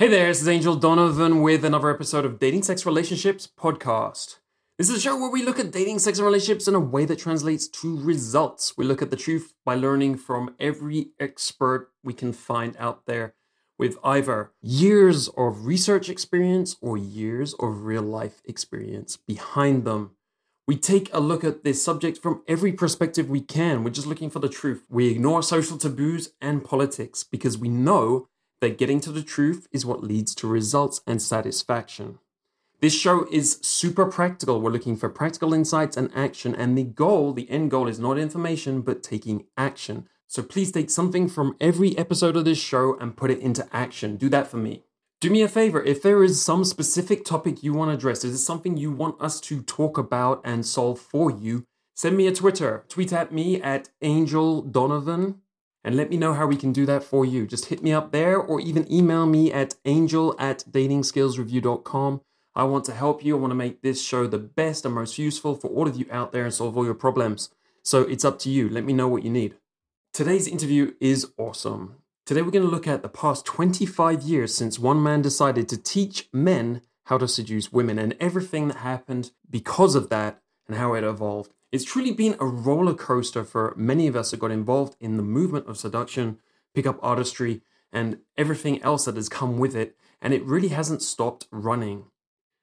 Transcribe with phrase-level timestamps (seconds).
[0.00, 4.38] Hey there, this is Angel Donovan with another episode of Dating Sex Relationships Podcast.
[4.78, 7.04] This is a show where we look at dating, sex, and relationships in a way
[7.04, 8.74] that translates to results.
[8.76, 13.34] We look at the truth by learning from every expert we can find out there
[13.76, 20.12] with either years of research experience or years of real life experience behind them.
[20.68, 23.82] We take a look at this subject from every perspective we can.
[23.82, 24.86] We're just looking for the truth.
[24.88, 28.28] We ignore social taboos and politics because we know
[28.60, 32.18] that getting to the truth is what leads to results and satisfaction.
[32.80, 34.60] This show is super practical.
[34.60, 38.18] We're looking for practical insights and action, and the goal, the end goal, is not
[38.18, 40.08] information, but taking action.
[40.28, 44.16] So please take something from every episode of this show and put it into action.
[44.16, 44.84] Do that for me.
[45.20, 48.34] Do me a favor, if there is some specific topic you want to address, is
[48.34, 51.64] it something you want us to talk about and solve for you,
[51.94, 52.84] send me a Twitter.
[52.88, 55.40] Tweet at me at Angel Donovan
[55.84, 57.46] and let me know how we can do that for you.
[57.46, 62.20] Just hit me up there or even email me at angel at datingskillsreview.com.
[62.54, 63.36] I want to help you.
[63.36, 66.06] I want to make this show the best and most useful for all of you
[66.10, 67.50] out there and solve all your problems.
[67.82, 68.68] So it's up to you.
[68.68, 69.54] Let me know what you need.
[70.12, 71.96] Today's interview is awesome.
[72.26, 75.76] Today we're going to look at the past 25 years since one man decided to
[75.76, 80.92] teach men how to seduce women and everything that happened because of that and how
[80.94, 81.54] it evolved.
[81.70, 85.22] It's truly been a roller coaster for many of us that got involved in the
[85.22, 86.38] movement of seduction,
[86.74, 87.60] pickup artistry,
[87.92, 92.04] and everything else that has come with it, and it really hasn't stopped running.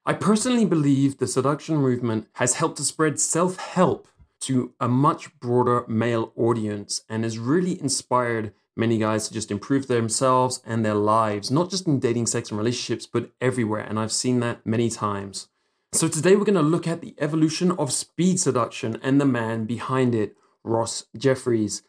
[0.07, 4.07] I personally believe the seduction movement has helped to spread self help
[4.41, 9.87] to a much broader male audience and has really inspired many guys to just improve
[9.87, 13.81] themselves and their lives, not just in dating, sex, and relationships, but everywhere.
[13.81, 15.47] And I've seen that many times.
[15.95, 19.63] So, today we're going to look at the evolution of speed seduction and the man
[19.63, 21.83] behind it, Ross Jeffries.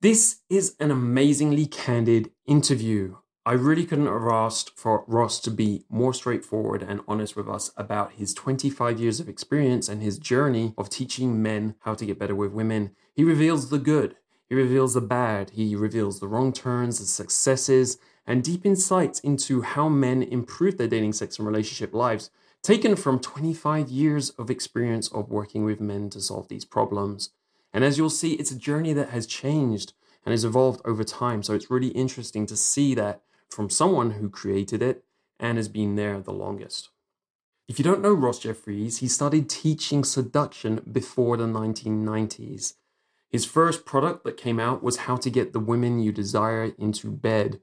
[0.00, 3.16] This is an amazingly candid interview.
[3.44, 7.72] I really couldn't have asked for Ross to be more straightforward and honest with us
[7.76, 12.20] about his 25 years of experience and his journey of teaching men how to get
[12.20, 12.92] better with women.
[13.16, 14.14] He reveals the good,
[14.48, 19.62] he reveals the bad, he reveals the wrong turns, the successes, and deep insights into
[19.62, 22.30] how men improve their dating, sex, and relationship lives
[22.62, 27.30] taken from 25 years of experience of working with men to solve these problems.
[27.72, 29.92] And as you'll see, it's a journey that has changed
[30.24, 31.42] and has evolved over time.
[31.42, 35.04] So it's really interesting to see that from someone who created it
[35.38, 36.90] and has been there the longest.
[37.68, 42.74] If you don't know Ross Jeffries, he started teaching seduction before the 1990s.
[43.28, 47.12] His first product that came out was How to Get the Women You Desire into
[47.12, 47.60] Bed,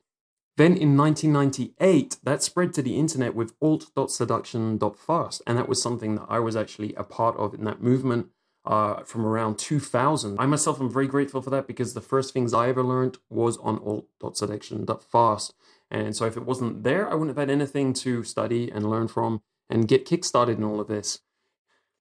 [0.58, 5.42] then in 1998, that spread to the internet with alt.seduction.fast.
[5.46, 8.28] And that was something that I was actually a part of in that movement
[8.66, 10.38] uh, from around 2000.
[10.40, 13.58] I myself am very grateful for that because the first things I ever learned was
[13.58, 15.54] on alt.seduction.fast.
[15.92, 19.08] And so if it wasn't there, I wouldn't have had anything to study and learn
[19.08, 21.20] from and get kickstarted in all of this.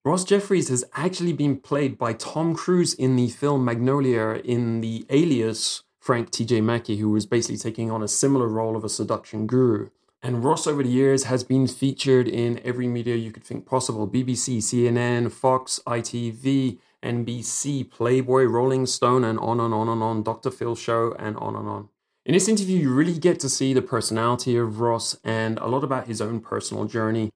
[0.03, 5.05] Ross Jeffries has actually been played by Tom Cruise in the film Magnolia in the
[5.11, 6.61] Alias Frank T.J.
[6.61, 9.89] Mackey, who was basically taking on a similar role of a seduction guru.
[10.23, 14.07] And Ross, over the years, has been featured in every media you could think possible
[14.07, 20.53] BBC, CNN, Fox, ITV, NBC, Playboy, Rolling Stone, and on and on and on, Dr.
[20.53, 21.89] Phil Show, and on and on.
[22.25, 25.83] In this interview, you really get to see the personality of Ross and a lot
[25.83, 27.31] about his own personal journey.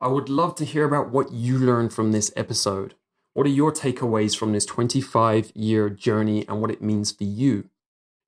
[0.00, 2.94] I would love to hear about what you learned from this episode.
[3.32, 7.70] What are your takeaways from this 25 year journey and what it means for you?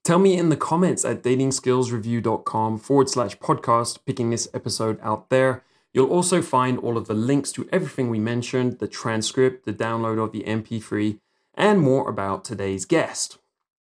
[0.07, 5.65] Tell me in the comments at datingskillsreview.com forward slash podcast, picking this episode out there.
[5.93, 10.23] You'll also find all of the links to everything we mentioned, the transcript, the download
[10.23, 11.19] of the MP3,
[11.55, 13.39] and more about today's guest.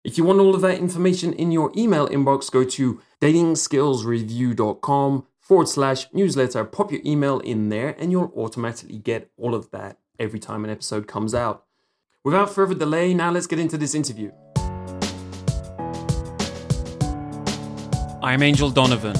[0.03, 5.67] If you want all of that information in your email inbox, go to datingskillsreview.com forward
[5.67, 6.63] slash newsletter.
[6.65, 10.69] Pop your email in there, and you'll automatically get all of that every time an
[10.69, 11.65] episode comes out.
[12.23, 14.29] Without further delay, now let's get into this interview.
[18.23, 19.17] I'm Angel Donovan,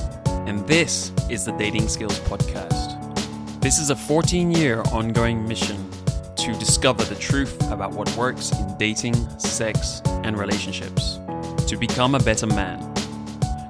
[0.47, 3.59] and this is the Dating Skills Podcast.
[3.59, 5.89] This is a 14 year ongoing mission
[6.35, 11.19] to discover the truth about what works in dating, sex, and relationships,
[11.65, 12.93] to become a better man.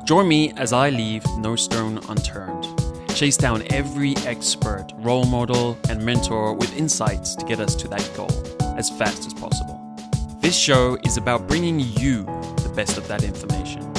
[0.03, 2.67] Join me as I leave no stone unturned,
[3.15, 8.11] chase down every expert, role model, and mentor with insights to get us to that
[8.17, 8.31] goal
[8.77, 9.79] as fast as possible.
[10.41, 12.23] This show is about bringing you
[12.63, 13.90] the best of that information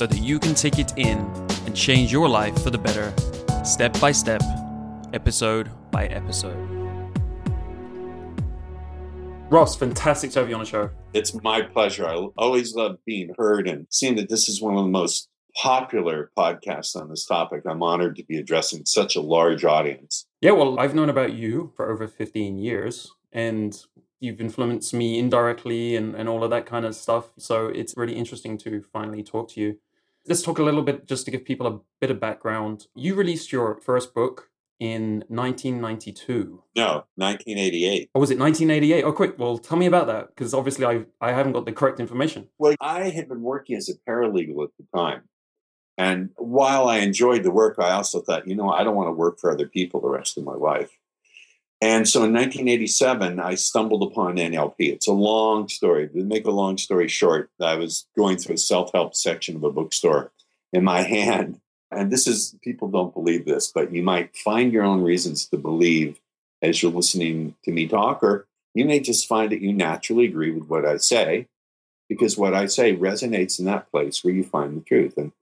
[0.00, 1.18] so that you can take it in
[1.66, 3.12] and change your life for the better,
[3.62, 4.40] step by step,
[5.12, 6.56] episode by episode.
[9.50, 10.88] Ross, fantastic to have you on the show.
[11.12, 12.06] It's my pleasure.
[12.06, 16.30] I always love being heard and seeing that this is one of the most popular
[16.34, 17.64] podcasts on this topic.
[17.68, 20.24] I'm honored to be addressing such a large audience.
[20.40, 23.78] Yeah, well, I've known about you for over 15 years, and
[24.18, 27.32] you've influenced me indirectly and, and all of that kind of stuff.
[27.36, 29.78] So it's really interesting to finally talk to you.
[30.26, 32.86] Let's talk a little bit just to give people a bit of background.
[32.94, 36.62] You released your first book in 1992.
[36.76, 38.10] No, 1988.
[38.14, 39.04] Or was it 1988?
[39.04, 39.38] Oh, quick.
[39.38, 42.48] Well, tell me about that because obviously I, I haven't got the correct information.
[42.58, 45.22] Well, I had been working as a paralegal at the time.
[45.98, 49.12] And while I enjoyed the work, I also thought, you know, I don't want to
[49.12, 50.98] work for other people the rest of my life.
[51.82, 54.74] And so in 1987, I stumbled upon NLP.
[54.78, 56.08] It's a long story.
[56.08, 59.64] To make a long story short, I was going through a self help section of
[59.64, 60.30] a bookstore
[60.72, 61.60] in my hand.
[61.90, 65.56] And this is, people don't believe this, but you might find your own reasons to
[65.56, 66.20] believe
[66.62, 70.50] as you're listening to me talk, or you may just find that you naturally agree
[70.50, 71.48] with what I say
[72.08, 75.16] because what I say resonates in that place where you find the truth.
[75.16, 75.32] And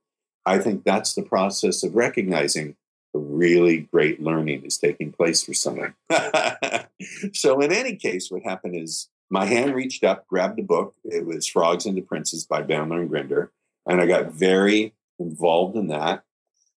[0.45, 2.75] I think that's the process of recognizing
[3.17, 5.95] really great learning is taking place for someone.
[7.33, 10.95] so, in any case, what happened is my hand reached up, grabbed the book.
[11.03, 13.51] It was Frogs and the Princes by Bandler and Grinder.
[13.87, 16.23] And I got very involved in that.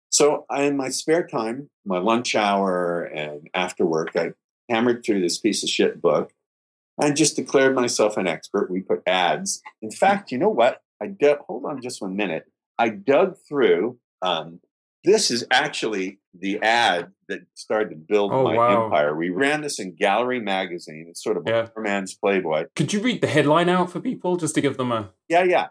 [0.10, 4.34] So, in my spare time, my lunch hour and after work, I
[4.70, 6.32] hammered through this piece of shit book
[7.02, 8.70] and just declared myself an expert.
[8.70, 9.62] We put ads.
[9.82, 10.82] In fact, you know what?
[11.02, 12.46] I did, hold on just one minute.
[12.78, 14.60] I dug through um,
[15.04, 18.86] this is actually the ad that started to build oh, my wow.
[18.86, 19.16] empire.
[19.16, 21.08] We ran this in Gallery Magazine.
[21.10, 21.68] It's sort of yeah.
[21.76, 22.66] a man's Playboy.
[22.76, 25.12] Could you read the headline out for people just to give them a?
[25.28, 25.68] Yeah, yeah.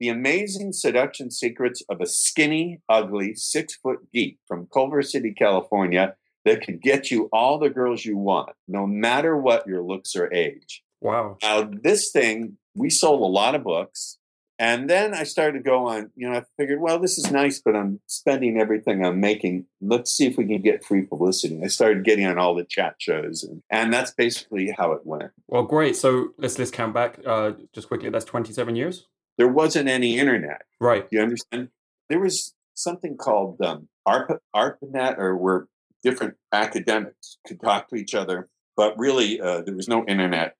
[0.00, 6.16] The amazing seduction secrets of a skinny, ugly, six foot geek from Culver City, California,
[6.44, 10.32] that could get you all the girls you want, no matter what your looks or
[10.32, 10.82] age.
[11.00, 11.38] Wow.
[11.42, 14.18] Now, this thing, we sold a lot of books.
[14.58, 17.60] And then I started to go on, you know, I figured, well, this is nice,
[17.60, 19.66] but I'm spending everything I'm making.
[19.80, 21.60] Let's see if we can get free publicity.
[21.64, 25.32] I started getting on all the chat shows, and, and that's basically how it went.
[25.48, 25.96] Well, great.
[25.96, 28.10] So let's let's count back uh, just quickly.
[28.10, 29.06] That's 27 years.
[29.38, 30.62] There wasn't any internet.
[30.80, 31.08] Right.
[31.10, 31.70] You understand?
[32.08, 35.66] There was something called um, ARP, ARPANET, or where
[36.04, 40.54] different academics could talk to each other, but really uh, there was no internet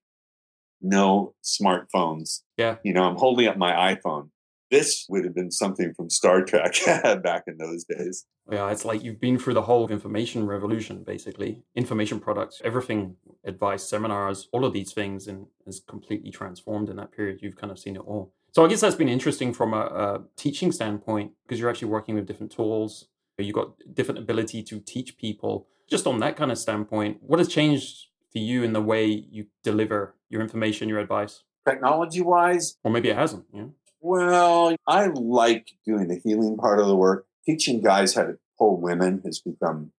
[0.85, 2.41] no smartphones.
[2.57, 2.77] Yeah.
[2.83, 4.29] You know, I'm holding up my iPhone.
[4.71, 6.75] This would have been something from Star Trek
[7.23, 8.25] back in those days.
[8.51, 11.63] Yeah, it's like you've been through the whole information revolution, basically.
[11.75, 17.11] Information products, everything, advice, seminars, all of these things, and has completely transformed in that
[17.11, 17.39] period.
[17.41, 18.33] You've kind of seen it all.
[18.53, 22.15] So I guess that's been interesting from a, a teaching standpoint because you're actually working
[22.15, 23.07] with different tools.
[23.37, 25.67] You've got different ability to teach people.
[25.89, 29.45] Just on that kind of standpoint, what has changed for you in the way you
[29.63, 31.43] deliver your information, your advice?
[31.65, 32.75] Technology wise?
[32.83, 33.45] Or maybe it hasn't.
[33.53, 33.67] Yeah.
[34.01, 37.27] Well, I like doing the healing part of the work.
[37.45, 39.93] Teaching guys how to pull women has become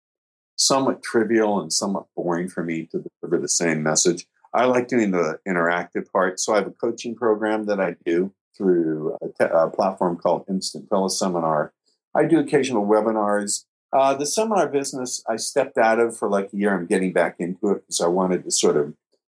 [0.55, 4.27] somewhat trivial and somewhat boring for me to deliver the same message.
[4.53, 6.38] I like doing the interactive part.
[6.38, 10.44] So I have a coaching program that I do through a, te- a platform called
[10.49, 11.71] Instant Teleseminar.
[12.15, 13.65] I do occasional webinars
[13.97, 16.77] uh, the seminar business I stepped out of for like a year.
[16.77, 18.93] I'm getting back into it because I wanted to sort of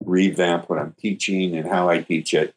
[0.03, 2.55] revamp what I'm teaching and how I teach it.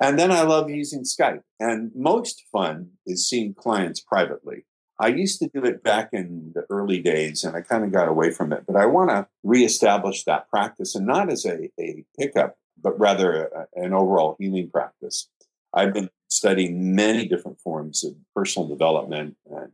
[0.00, 1.42] And then I love using Skype.
[1.60, 4.64] And most fun is seeing clients privately.
[5.00, 8.08] I used to do it back in the early days and I kind of got
[8.08, 12.04] away from it, but I want to reestablish that practice and not as a, a
[12.18, 15.28] pickup, but rather a, an overall healing practice.
[15.72, 19.70] I've been studying many different forms of personal development and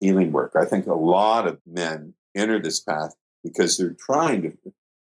[0.00, 0.52] healing work.
[0.54, 4.52] I think a lot of men enter this path because they're trying to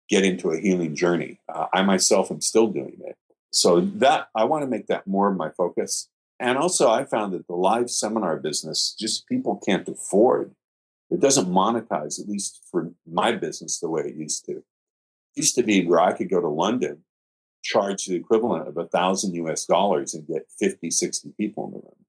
[0.09, 1.39] get into a healing journey.
[1.49, 3.17] Uh, I myself am still doing it.
[3.51, 6.09] So that I want to make that more of my focus.
[6.39, 10.53] And also I found that the live seminar business just people can't afford.
[11.09, 14.57] It doesn't monetize, at least for my business, the way it used to.
[14.57, 14.63] It
[15.35, 17.03] used to be where I could go to London,
[17.63, 21.77] charge the equivalent of a thousand US dollars and get 50, 60 people in the
[21.77, 22.05] room.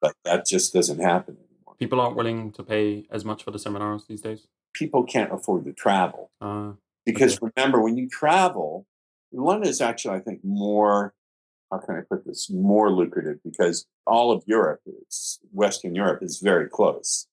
[0.00, 1.36] But that just doesn't happen
[1.80, 4.46] people aren't willing to pay as much for the seminars these days?
[4.72, 6.30] People can't afford to travel.
[6.40, 6.72] Uh,
[7.04, 7.50] because okay.
[7.56, 8.86] remember, when you travel,
[9.32, 11.14] London is actually, I think, more,
[11.72, 14.80] how can I put this, more lucrative because all of Europe,
[15.52, 17.26] Western Europe, is very close.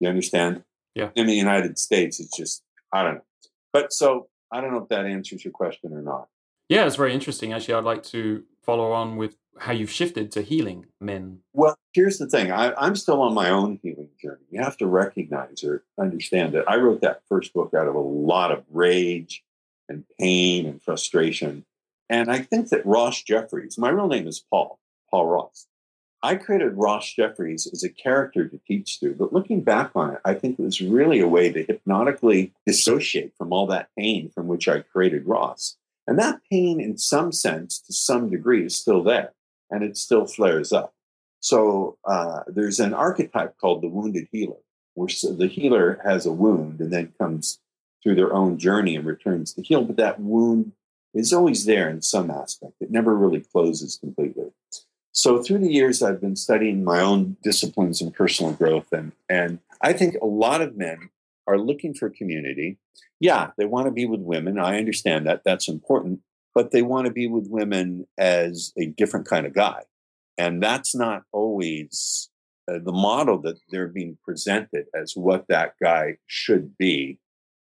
[0.00, 0.64] You understand?
[0.94, 1.10] Yeah.
[1.14, 3.24] In the United States, it's just, I don't know.
[3.72, 6.28] But so I don't know if that answers your question or not.
[6.68, 7.52] Yeah, it's very interesting.
[7.52, 11.40] Actually, I'd like to follow on with how you've shifted to healing men.
[11.52, 14.42] Well, here's the thing I, am still on my own healing journey.
[14.50, 18.00] You have to recognize or understand that I wrote that first book out of a
[18.00, 19.44] lot of rage
[19.88, 21.64] and pain and frustration.
[22.08, 24.78] And I think that Ross Jeffries, my real name is Paul,
[25.10, 25.66] Paul Ross.
[26.24, 30.20] I created Ross Jeffries as a character to teach through, but looking back on it,
[30.24, 34.46] I think it was really a way to hypnotically dissociate from all that pain from
[34.46, 35.76] which I created Ross.
[36.06, 39.32] And that pain, in some sense, to some degree, is still there
[39.72, 40.94] and it still flares up.
[41.40, 44.62] So uh, there's an archetype called the wounded healer,
[44.94, 47.58] where the healer has a wound and then comes
[48.02, 49.82] through their own journey and returns to heal.
[49.82, 50.72] But that wound
[51.14, 52.74] is always there in some aspect.
[52.80, 54.52] It never really closes completely.
[55.12, 59.58] So through the years, I've been studying my own disciplines and personal growth, and and
[59.80, 61.10] I think a lot of men
[61.46, 62.78] are looking for community.
[63.20, 64.58] Yeah, they want to be with women.
[64.58, 66.20] I understand that that's important,
[66.54, 69.82] but they want to be with women as a different kind of guy,
[70.38, 72.30] and that's not always
[72.70, 77.18] uh, the model that they're being presented as what that guy should be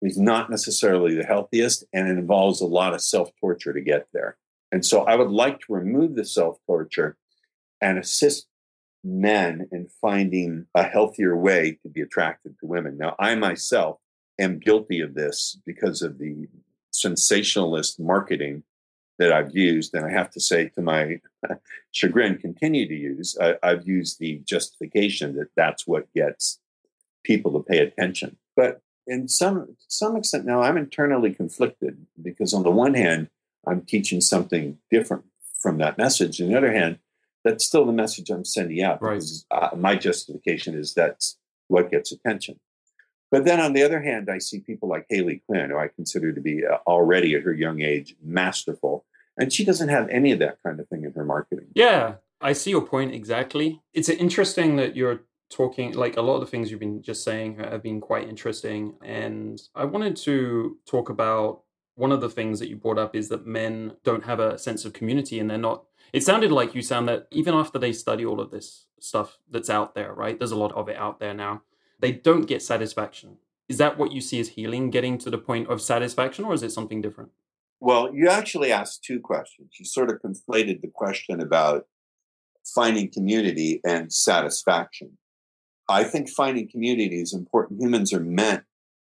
[0.02, 4.06] is not necessarily the healthiest and it involves a lot of self torture to get
[4.12, 4.36] there.
[4.70, 7.16] And so I would like to remove the self torture
[7.80, 8.46] and assist
[9.02, 12.98] men in finding a healthier way to be attracted to women.
[12.98, 13.98] Now, I myself
[14.38, 16.46] am guilty of this because of the
[17.00, 18.62] sensationalist marketing
[19.18, 19.94] that I've used.
[19.94, 21.20] And I have to say, to my
[21.92, 23.36] chagrin, continue to use.
[23.40, 26.60] I, I've used the justification that that's what gets
[27.24, 28.36] people to pay attention.
[28.54, 33.28] But in some to some extent now I'm internally conflicted because on the one hand
[33.66, 35.24] I'm teaching something different
[35.58, 36.40] from that message.
[36.40, 36.98] On the other hand,
[37.44, 39.02] that's still the message I'm sending out.
[39.02, 39.14] Right.
[39.14, 41.38] Because, uh, my justification is that's
[41.68, 42.60] what gets attention.
[43.30, 46.32] But then on the other hand, I see people like Hayley Quinn, who I consider
[46.32, 49.04] to be uh, already at her young age masterful,
[49.36, 51.66] and she doesn't have any of that kind of thing in her marketing.
[51.74, 53.80] Yeah, I see your point exactly.
[53.92, 57.58] It's interesting that you're talking like a lot of the things you've been just saying
[57.58, 61.62] have been quite interesting and i wanted to talk about
[61.94, 64.84] one of the things that you brought up is that men don't have a sense
[64.84, 68.24] of community and they're not it sounded like you sound that even after they study
[68.24, 71.34] all of this stuff that's out there right there's a lot of it out there
[71.34, 71.62] now
[71.98, 73.36] they don't get satisfaction
[73.68, 76.62] is that what you see as healing getting to the point of satisfaction or is
[76.62, 77.30] it something different
[77.80, 81.86] well you actually asked two questions you sort of conflated the question about
[82.64, 85.16] finding community and satisfaction
[85.88, 87.80] I think finding community is important.
[87.80, 88.64] Humans are meant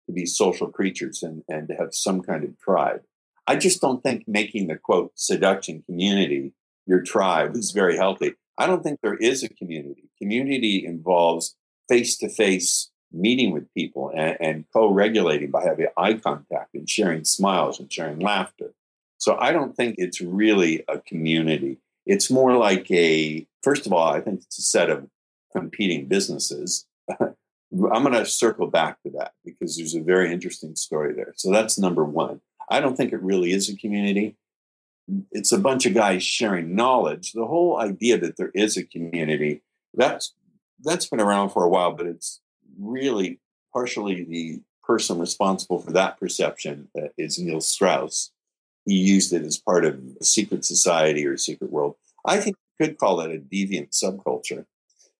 [0.07, 3.01] to be social creatures and, and to have some kind of tribe.
[3.47, 6.53] I just don't think making the quote seduction community
[6.85, 8.33] your tribe is very healthy.
[8.57, 10.09] I don't think there is a community.
[10.21, 11.55] Community involves
[11.87, 16.89] face to face meeting with people and, and co regulating by having eye contact and
[16.89, 18.73] sharing smiles and sharing laughter.
[19.17, 21.77] So I don't think it's really a community.
[22.05, 25.07] It's more like a, first of all, I think it's a set of
[25.55, 26.85] competing businesses.
[27.19, 31.33] I'm going to circle back to that because there's a very interesting story there.
[31.35, 32.41] So that's number one.
[32.69, 34.35] I don't think it really is a community.
[35.31, 37.33] It's a bunch of guys sharing knowledge.
[37.33, 39.61] The whole idea that there is a community
[39.93, 40.33] that's
[40.83, 42.41] that's been around for a while, but it's
[42.79, 43.39] really
[43.73, 48.31] partially the person responsible for that perception uh, is Neil Strauss.
[48.85, 51.95] He used it as part of a secret society or a secret world.
[52.25, 54.65] I think you could call it a deviant subculture.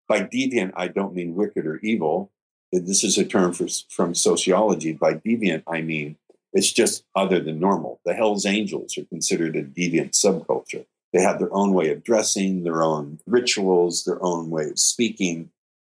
[0.07, 2.31] By deviant, I don't mean wicked or evil.
[2.71, 4.93] This is a term for, from sociology.
[4.93, 6.17] By deviant, I mean
[6.53, 7.99] it's just other than normal.
[8.05, 10.85] The Hells Angels are considered a deviant subculture.
[11.15, 15.49] They have their own way of dressing, their own rituals, their own way of speaking.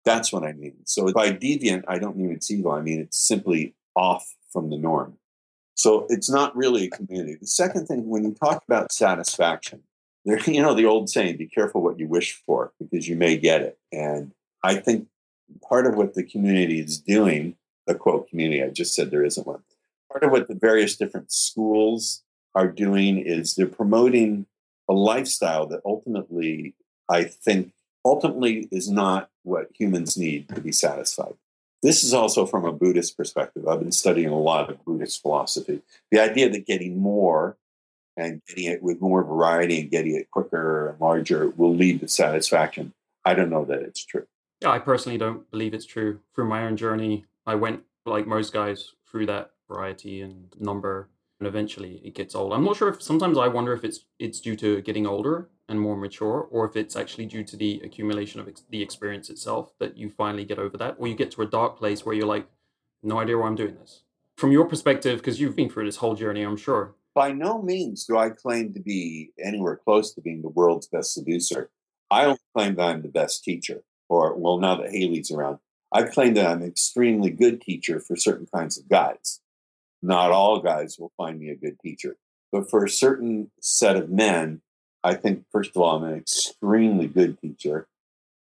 [0.04, 0.76] That's what I mean.
[0.84, 2.74] So by deviant, I don't mean it's evil.
[2.74, 5.18] I mean it's simply off from the norm.
[5.74, 7.38] So it's not really a community.
[7.40, 9.84] The second thing, when you talk about satisfaction,
[10.26, 13.38] there, you know, the old saying, be careful what you wish for because you may
[13.38, 13.78] get it.
[13.94, 14.34] And
[14.66, 15.08] I think
[15.64, 17.56] part of what the community is doing,
[17.88, 19.64] the quote community, I just said there isn't one.
[20.12, 22.22] Part of what the various different schools
[22.54, 24.48] are doing is they're promoting
[24.90, 26.76] a lifestyle that ultimately,
[27.10, 27.74] I think,
[28.04, 31.36] ultimately is not what humans need to be satisfied.
[31.82, 33.68] This is also from a Buddhist perspective.
[33.68, 35.82] I've been studying a lot of Buddhist philosophy.
[36.12, 37.58] The idea that getting more
[38.18, 42.08] and getting it with more variety and getting it quicker and larger will lead to
[42.08, 42.94] satisfaction.
[43.24, 44.26] I don't know that it's true.
[44.66, 46.20] I personally don't believe it's true.
[46.34, 51.10] Through my own journey, I went like most guys through that variety and number,
[51.46, 52.54] and eventually it gets old.
[52.54, 55.80] I'm not sure if sometimes I wonder if it's it's due to getting older and
[55.80, 59.74] more mature, or if it's actually due to the accumulation of ex- the experience itself
[59.80, 62.28] that you finally get over that, or you get to a dark place where you're
[62.28, 62.48] like,
[63.04, 64.04] no idea why I'm doing this.
[64.38, 68.06] From your perspective, because you've been through this whole journey, I'm sure by no means
[68.06, 71.70] do I claim to be anywhere close to being the world's best seducer.
[72.12, 75.60] I don't claim that I'm the best teacher, or well, now that Hayley's around,
[75.92, 79.42] I claim that I'm an extremely good teacher for certain kinds of guys.
[80.06, 82.16] Not all guys will find me a good teacher,
[82.52, 84.62] but for a certain set of men,
[85.04, 87.88] I think first of all I'm an extremely good teacher,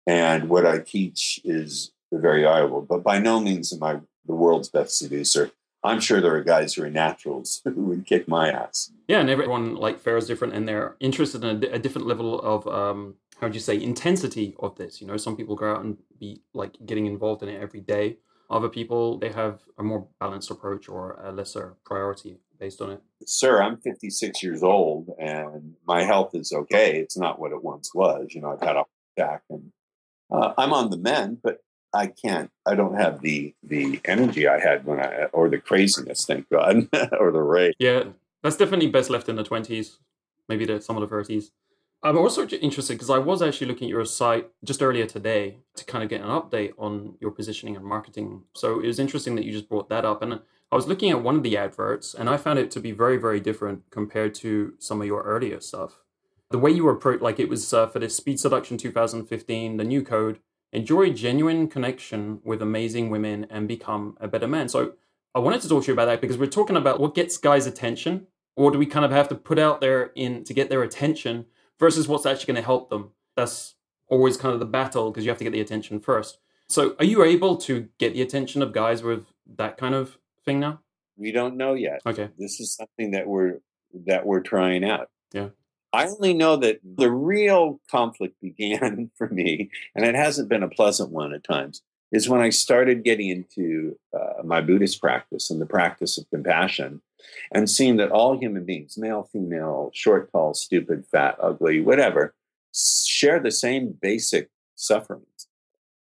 [0.08, 4.70] And what I teach is very valuable, but by no means am I the world's
[4.70, 5.52] best seducer.
[5.84, 8.92] I'm sure there are guys who are naturals who would kick my ass.
[9.08, 12.40] Yeah, and everyone like fair is different, and they're interested in a, a different level
[12.40, 15.00] of um, how would you say intensity of this.
[15.00, 18.18] You know, some people go out and be like getting involved in it every day.
[18.52, 23.02] Other people they have a more balanced approach or a lesser priority based on it.
[23.26, 27.00] Sir, I'm 56 years old, and my health is okay.
[27.00, 28.34] It's not what it once was.
[28.36, 28.84] You know, I've had a
[29.18, 29.72] attack, and
[30.32, 31.60] uh, I'm on the mend, but
[31.94, 32.52] I can't.
[32.66, 36.88] I don't have the the energy I had when I or the craziness, thank God,
[37.20, 37.76] or the rage.
[37.80, 38.04] Yeah,
[38.44, 39.98] that's definitely best left in the twenties,
[40.48, 41.52] maybe the, some of the thirties.
[42.04, 45.86] I'm also interested because I was actually looking at your site just earlier today to
[45.86, 48.42] kind of get an update on your positioning and marketing.
[48.56, 50.42] So it was interesting that you just brought that up, and
[50.72, 53.18] I was looking at one of the adverts, and I found it to be very,
[53.18, 56.02] very different compared to some of your earlier stuff.
[56.50, 59.84] The way you were approached, like it was uh, for this Speed Seduction 2015, the
[59.84, 60.40] new code
[60.74, 64.70] enjoy genuine connection with amazing women and become a better man.
[64.70, 64.94] So
[65.36, 67.68] I wanted to talk to you about that because we're talking about what gets guys'
[67.68, 70.82] attention, or do we kind of have to put out there in to get their
[70.82, 71.46] attention
[71.82, 73.12] versus what's actually going to help them.
[73.36, 73.76] That's
[74.08, 76.38] always kind of the battle because you have to get the attention first.
[76.70, 79.26] So are you able to get the attention of guys with
[79.58, 80.80] that kind of thing now?
[81.18, 82.02] We don't know yet.
[82.06, 82.30] Okay.
[82.38, 83.60] This is something that we're
[84.06, 85.10] that we're trying out.
[85.34, 85.50] Yeah.
[85.92, 90.70] I only know that the real conflict began for me, and it hasn't been a
[90.70, 91.82] pleasant one at times,
[92.14, 97.02] is when I started getting into uh, my Buddhist practice and the practice of compassion
[97.52, 102.34] and seeing that all human beings, male, female, short, tall, stupid, fat, ugly, whatever,
[102.74, 105.48] share the same basic sufferings.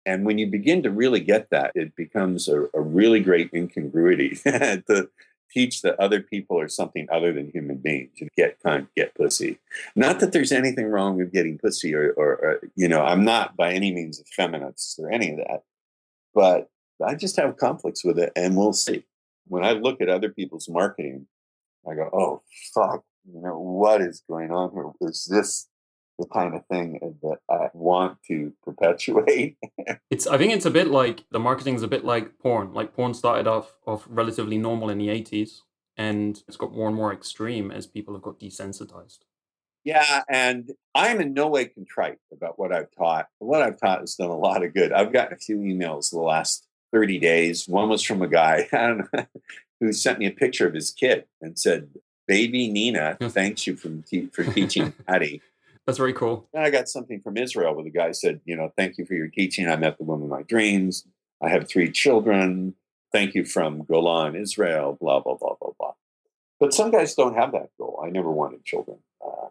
[0.05, 4.31] And when you begin to really get that, it becomes a, a really great incongruity
[4.45, 5.09] to,
[5.53, 9.59] teach that other people are something other than human beings and get kind get pussy.
[9.95, 13.57] Not that there's anything wrong with getting pussy or, or, or, you know, I'm not
[13.57, 15.63] by any means a feminist or any of that,
[16.35, 16.71] but
[17.05, 19.05] I just have conflicts with it and we'll see.
[19.47, 21.27] When I look at other people's marketing,
[21.89, 22.43] I go, oh,
[22.75, 25.09] fuck, you know, what is going on here?
[25.09, 25.69] Is this
[26.19, 29.57] the kind of thing that I want to perpetuate.
[30.11, 32.73] it's I think it's a bit like the marketing is a bit like porn.
[32.73, 35.61] Like porn started off of relatively normal in the 80s
[35.97, 39.21] and it's got more and more extreme as people have got desensitized.
[39.85, 43.27] Yeah, and I'm in no way contrite about what I've taught.
[43.39, 44.93] What I've taught has done a lot of good.
[44.93, 47.69] I've gotten a few emails the last 30 days.
[47.69, 48.69] One was from a guy
[49.81, 51.89] who sent me a picture of his kid and said,
[52.29, 55.43] Baby Nina thanks you for, te- for teaching Patty
[55.87, 56.49] that's very cool.
[56.55, 59.15] And I got something from Israel where the guy said, you know, thank you for
[59.15, 59.69] your teaching.
[59.69, 61.05] I met the woman of my dreams.
[61.43, 62.75] I have three children.
[63.11, 65.93] Thank you from Golan, Israel, blah, blah, blah, blah, blah.
[66.61, 68.01] But some guys don't have that goal.
[68.05, 68.99] I never wanted children.
[69.25, 69.49] Uh,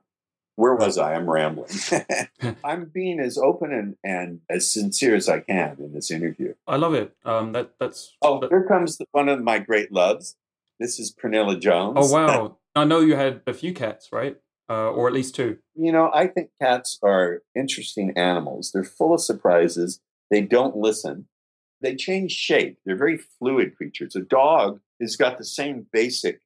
[0.55, 1.15] where was I?
[1.15, 1.71] I'm rambling.
[2.63, 6.53] I'm being as open and, and as sincere as I can in this interview.
[6.67, 7.15] I love it.
[7.25, 8.49] Um, that that's oh, that...
[8.49, 10.35] here comes the, one of my great loves.
[10.79, 11.97] This is Pernilla Jones.
[11.99, 12.57] Oh wow!
[12.75, 14.37] I know you had a few cats, right?
[14.71, 15.57] uh, or at least two?
[15.75, 18.71] You know, I think cats are interesting animals.
[18.71, 19.99] They're full of surprises.
[20.29, 21.27] They don't listen.
[21.81, 22.77] They change shape.
[22.85, 24.15] They're very fluid creatures.
[24.15, 26.39] A dog has got the same basic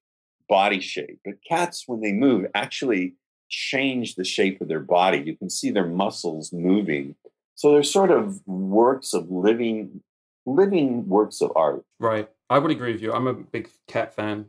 [0.50, 3.14] body shape, but cats, when they move, actually
[3.50, 5.20] change the shape of their body.
[5.20, 7.16] You can see their muscles moving.
[7.56, 10.02] So they're sort of works of living,
[10.46, 11.84] living works of art.
[12.00, 12.30] Right.
[12.50, 13.14] I would agree with you.
[13.14, 14.48] I'm a big cat fan.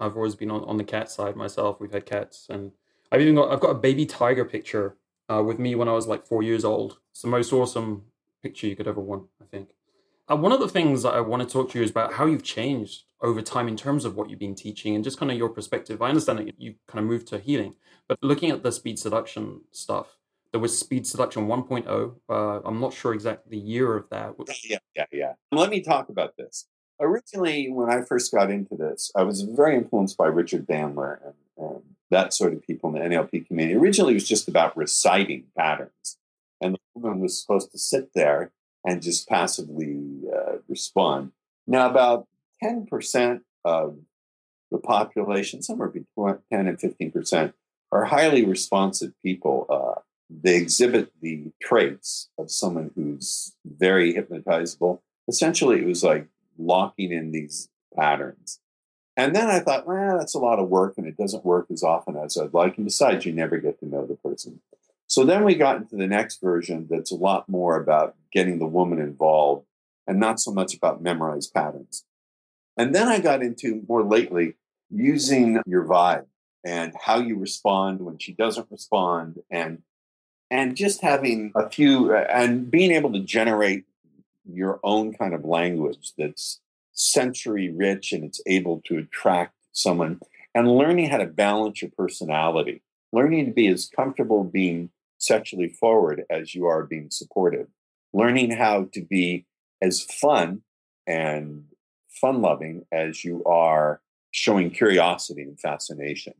[0.00, 1.80] I've always been on, on the cat side myself.
[1.80, 2.72] We've had cats and
[3.10, 4.96] I've even got I've got a baby tiger picture
[5.32, 6.98] uh, with me when I was like four years old.
[7.10, 8.04] It's the most awesome
[8.42, 9.70] picture you could ever want, I think.
[10.30, 12.26] Uh, one of the things that I want to talk to you is about how
[12.26, 15.38] you've changed over time in terms of what you've been teaching and just kind of
[15.38, 16.02] your perspective.
[16.02, 17.74] I understand that you kind of moved to healing,
[18.06, 20.18] but looking at the speed seduction stuff,
[20.52, 22.14] there was speed seduction 1.0.
[22.28, 24.34] Uh, I'm not sure exactly the year of that.
[24.64, 25.32] Yeah, yeah, yeah.
[25.50, 26.66] Let me talk about this.
[27.00, 31.34] Originally, when I first got into this, I was very influenced by Richard Bandler and,
[31.56, 33.78] and that sort of people in the NLP community.
[33.78, 36.18] Originally, it was just about reciting patterns,
[36.60, 38.52] and the woman was supposed to sit there
[38.88, 41.32] and just passively uh, respond.
[41.66, 42.26] Now, about
[42.64, 43.98] 10% of
[44.70, 47.52] the population, somewhere between 10 and 15%,
[47.92, 49.66] are highly responsive people.
[49.68, 55.00] Uh, they exhibit the traits of someone who's very hypnotizable.
[55.28, 58.58] Essentially, it was like locking in these patterns.
[59.18, 61.82] And then I thought, well, that's a lot of work and it doesn't work as
[61.82, 62.78] often as I'd like.
[62.78, 64.62] And besides, you never get to know the person.
[65.08, 68.66] So then we got into the next version that's a lot more about getting the
[68.66, 69.66] woman involved
[70.06, 72.04] and not so much about memorized patterns.
[72.76, 74.54] And then I got into more lately
[74.90, 76.26] using your vibe
[76.64, 79.82] and how you respond when she doesn't respond and
[80.50, 83.84] and just having a few and being able to generate
[84.50, 86.60] your own kind of language that's
[86.92, 90.20] sensory rich and it's able to attract someone
[90.54, 96.24] and learning how to balance your personality learning to be as comfortable being sexually forward
[96.30, 97.68] as you are being supportive
[98.12, 99.44] learning how to be
[99.82, 100.62] as fun
[101.06, 101.64] and
[102.08, 104.00] fun loving as you are
[104.30, 106.34] showing curiosity and fascination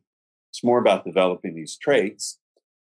[0.49, 2.39] it's more about developing these traits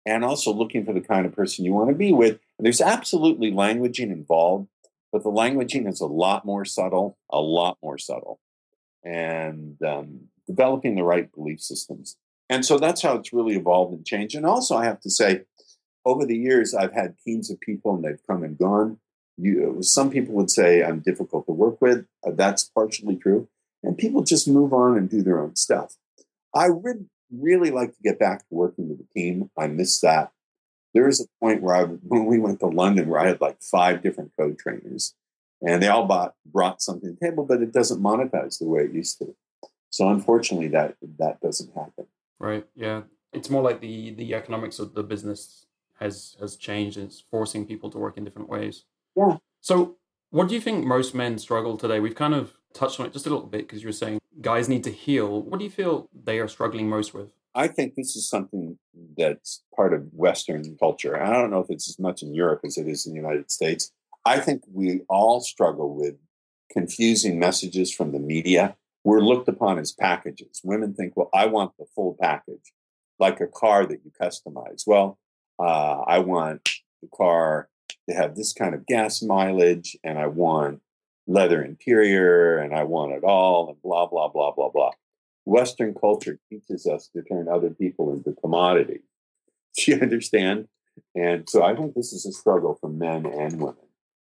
[0.09, 2.41] and also looking for the kind of person you want to be with.
[2.59, 4.69] And there's absolutely languaging involved,
[5.13, 8.41] but the languaging is a lot more subtle, a lot more subtle,
[9.05, 12.17] and um, developing the right belief systems.
[12.49, 14.35] And so that's how it's really evolved and changed.
[14.35, 15.43] And also, I have to say,
[16.05, 18.99] over the years, I've had teams of people and they've come and gone.
[19.37, 22.07] You, some people would say I'm difficult to work with.
[22.27, 23.49] Uh, that's partially true.
[23.83, 25.97] And people just move on and do their own stuff.
[26.55, 29.51] I would really like to get back to working with a team.
[29.57, 30.33] I miss that.
[30.95, 33.63] There is a point where I, when we went to London, where I had like
[33.63, 35.15] five different code trainers,
[35.61, 38.83] and they all bought, brought something to the table, but it doesn't monetize the way
[38.83, 39.37] it used to.
[39.91, 42.07] So unfortunately, that that doesn't happen.
[42.39, 42.67] Right.
[42.75, 43.03] Yeah.
[43.33, 45.67] It's more like the the economics of the business
[46.01, 46.97] has has changed.
[46.97, 48.85] And it's forcing people to work in different ways.
[49.17, 49.39] Yeah.
[49.61, 49.97] So,
[50.31, 52.01] what do you think most men struggle today?
[52.01, 54.69] We've kind of touched on it just a little bit because you were saying guys
[54.69, 55.43] need to heal.
[55.43, 57.31] What do you feel they are struggling most with?
[57.55, 58.79] I think this is something
[59.17, 61.21] that's part of Western culture.
[61.21, 63.51] I don't know if it's as much in Europe as it is in the United
[63.51, 63.91] States.
[64.25, 66.17] I think we all struggle with
[66.71, 68.77] confusing messages from the media.
[69.03, 70.61] We're looked upon as packages.
[70.63, 72.73] Women think, well, I want the full package,
[73.19, 74.87] like a car that you customize.
[74.87, 75.19] Well,
[75.59, 76.69] uh, I want
[77.03, 77.69] the car
[78.09, 80.81] to have this kind of gas mileage, and I want
[81.27, 84.93] leather interior and I want it all and blah, blah, blah, blah, blah.
[85.45, 89.03] Western culture teaches us to turn other people into commodities.
[89.77, 90.69] Do you understand?
[91.15, 93.77] And so I think this is a struggle for men and women.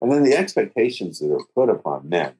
[0.00, 2.34] And then the expectations that are put upon men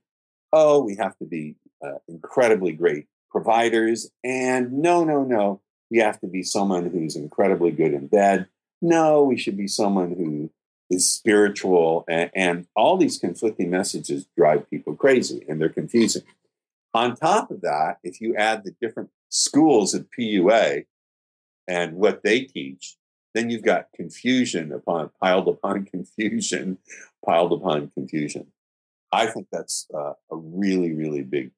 [0.53, 4.11] oh, we have to be uh, incredibly great providers.
[4.25, 8.47] And no, no, no, we have to be someone who's incredibly good in bed.
[8.87, 10.51] No, we should be someone who
[10.89, 16.23] is spiritual, and, and all these conflicting messages drive people crazy and they're confusing.
[16.95, 20.87] On top of that, if you add the different schools at PUA
[21.67, 22.97] and what they teach,
[23.35, 26.79] then you've got confusion upon piled upon confusion,
[27.25, 28.47] piled upon confusion.
[29.11, 31.51] I think that's uh, a really, really big,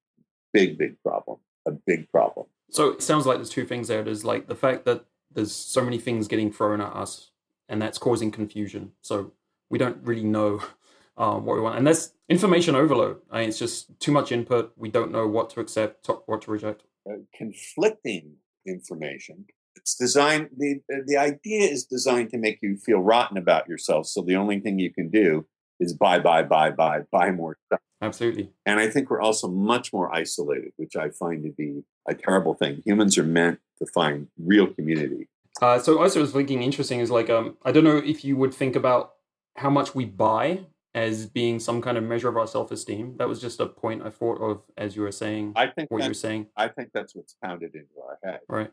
[0.54, 1.40] big, big problem.
[1.66, 2.46] A big problem.
[2.70, 4.02] So it sounds like there's two things there.
[4.02, 5.04] There's like the fact that
[5.38, 7.30] there's so many things getting thrown at us
[7.68, 8.90] and that's causing confusion.
[9.02, 9.32] So
[9.70, 10.60] we don't really know
[11.16, 13.18] um, what we want, and that's information overload.
[13.30, 14.72] I mean, it's just too much input.
[14.76, 16.82] We don't know what to accept, what to reject.
[17.08, 18.34] Uh, conflicting
[18.66, 19.46] information.
[19.76, 20.48] It's designed.
[20.56, 24.06] the The idea is designed to make you feel rotten about yourself.
[24.08, 25.46] So the only thing you can do
[25.80, 27.80] is buy, buy, buy, buy, buy more stuff.
[28.00, 28.50] Absolutely.
[28.64, 32.54] And I think we're also much more isolated, which I find to be a terrible
[32.54, 32.82] thing.
[32.84, 35.28] Humans are meant to find real community
[35.60, 38.54] uh, so also was thinking interesting is like um, I don't know if you would
[38.54, 39.14] think about
[39.56, 40.60] how much we buy
[40.94, 43.16] as being some kind of measure of our self esteem.
[43.18, 45.54] That was just a point I thought of as you were saying.
[45.56, 46.46] I think what you were saying.
[46.56, 48.40] I think that's what's pounded into our head.
[48.48, 48.70] Right.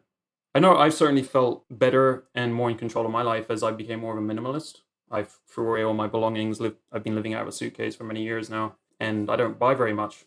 [0.53, 3.71] I know I've certainly felt better and more in control of my life as I
[3.71, 4.77] became more of a minimalist.
[5.11, 6.59] I threw away all my belongings.
[6.59, 9.59] Live, I've been living out of a suitcase for many years now, and I don't
[9.59, 10.25] buy very much.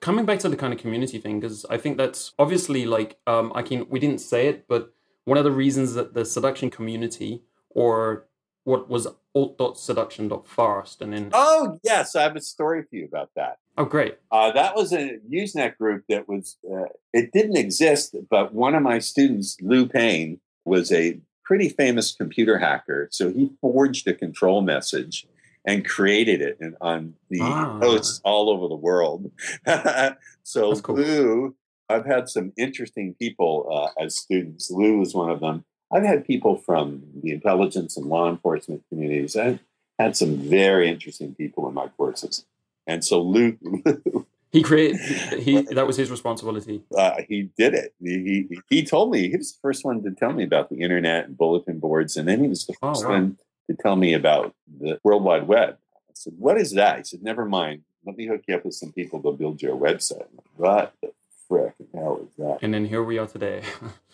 [0.00, 3.52] Coming back to the kind of community thing, because I think that's obviously like um,
[3.54, 3.86] I can.
[3.88, 4.92] We didn't say it, but
[5.24, 8.26] one of the reasons that the seduction community or
[8.64, 13.58] what was alt.seduction.fast and then oh yes i have a story for you about that
[13.78, 18.52] oh great uh, that was a usenet group that was uh, it didn't exist but
[18.52, 24.06] one of my students lou payne was a pretty famous computer hacker so he forged
[24.06, 25.26] a control message
[25.66, 27.76] and created it in, on the ah.
[27.80, 29.32] hosts all over the world
[30.44, 30.94] so cool.
[30.94, 31.56] lou
[31.90, 34.70] I've had some interesting people uh, as students.
[34.70, 35.64] Lou was one of them.
[35.92, 39.34] I've had people from the intelligence and law enforcement communities.
[39.34, 39.58] I've
[39.98, 42.46] had some very interesting people in my courses.
[42.86, 43.58] And so Lou,
[44.52, 44.98] he created
[45.40, 46.82] he that was his responsibility.
[46.96, 47.94] Uh, he did it.
[48.02, 50.80] He, he, he told me he was the first one to tell me about the
[50.80, 53.14] internet and bulletin boards, and then he was the oh, first oh, wow.
[53.14, 55.78] one to tell me about the World Wide Web.
[55.94, 57.82] I said, "What is that?" He said, "Never mind.
[58.04, 61.12] Let me hook you up with some people to build your website." What the
[61.48, 62.58] frick hell is that?
[62.62, 63.62] And then here we are today.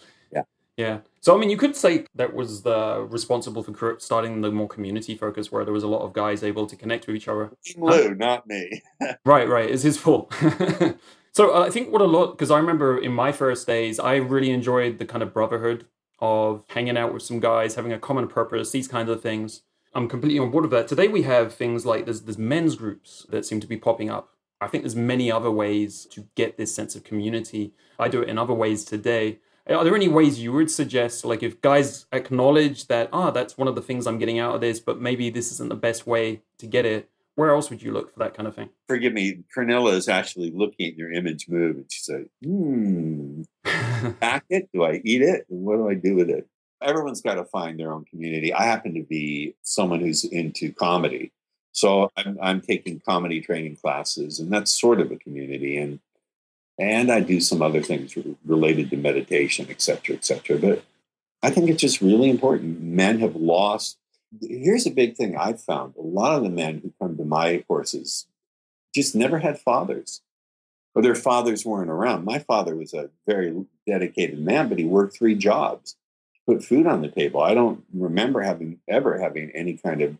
[0.76, 1.00] yeah.
[1.20, 5.16] So I mean, you could say that was the responsible for starting the more community
[5.16, 7.50] focus, where there was a lot of guys able to connect with each other.
[7.76, 8.82] Lou, not me.
[9.24, 9.70] right, right.
[9.70, 10.32] It's his fault.
[11.32, 14.16] so uh, I think what a lot because I remember in my first days, I
[14.16, 15.86] really enjoyed the kind of brotherhood
[16.20, 19.62] of hanging out with some guys, having a common purpose, these kinds of things.
[19.94, 20.88] I'm completely on board with that.
[20.88, 24.30] Today we have things like there's there's men's groups that seem to be popping up.
[24.60, 27.72] I think there's many other ways to get this sense of community.
[27.98, 29.38] I do it in other ways today.
[29.68, 33.58] Are there any ways you would suggest, like if guys acknowledge that, ah, oh, that's
[33.58, 36.06] one of the things I'm getting out of this, but maybe this isn't the best
[36.06, 37.10] way to get it?
[37.34, 38.70] Where else would you look for that kind of thing?
[38.88, 43.42] Forgive me, Pernilla is actually looking at your image move and she's like, hmm,
[44.20, 44.68] pack it?
[44.72, 45.44] Do I eat it?
[45.48, 46.46] What do I do with it?
[46.80, 48.54] Everyone's got to find their own community.
[48.54, 51.32] I happen to be someone who's into comedy.
[51.72, 55.76] So I'm, I'm taking comedy training classes, and that's sort of a community.
[55.76, 56.00] And
[56.78, 60.58] and I do some other things related to meditation, et cetera, et cetera.
[60.58, 60.84] But
[61.42, 62.80] I think it's just really important.
[62.80, 63.98] Men have lost.
[64.40, 67.64] Here's a big thing I've found: a lot of the men who come to my
[67.68, 68.26] courses
[68.94, 70.22] just never had fathers,
[70.94, 72.24] or their fathers weren't around.
[72.24, 75.96] My father was a very dedicated man, but he worked three jobs
[76.46, 77.42] put food on the table.
[77.42, 80.16] I don't remember having ever having any kind of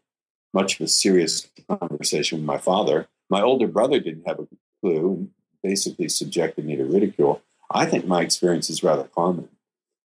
[0.53, 3.09] much of a serious conversation with my father.
[3.31, 4.49] My older brother didn't have a
[4.81, 5.31] clue,
[5.67, 7.43] basically subjected me to ridicule.
[7.71, 9.49] I think my experience is rather common.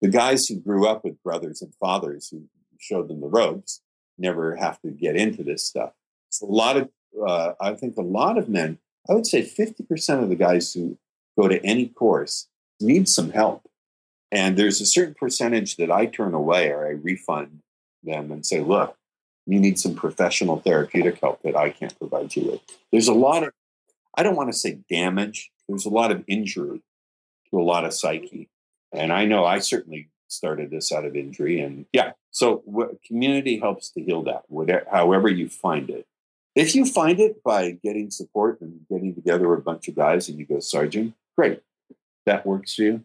[0.03, 2.43] The guys who grew up with brothers and fathers who
[2.79, 3.81] showed them the ropes
[4.19, 5.93] never have to get into this stuff.
[6.29, 6.91] So a lot of,
[7.27, 10.99] uh, I think a lot of men, I would say 50% of the guys who
[11.39, 13.63] go to any course need some help.
[14.31, 17.61] And there's a certain percentage that I turn away or I refund
[18.03, 18.97] them and say, look,
[19.47, 22.61] you need some professional therapeutic help that I can't provide you with.
[22.93, 23.53] There's a lot of,
[24.17, 26.83] I don't want to say damage, there's a lot of injury
[27.51, 28.49] to a lot of psyche.
[28.93, 31.61] And I know I certainly started this out of injury.
[31.61, 36.07] And yeah, so what, community helps to heal that, whatever, however you find it.
[36.55, 40.29] If you find it by getting support and getting together with a bunch of guys
[40.29, 41.61] and you go sarging, great.
[42.25, 43.05] That works for you.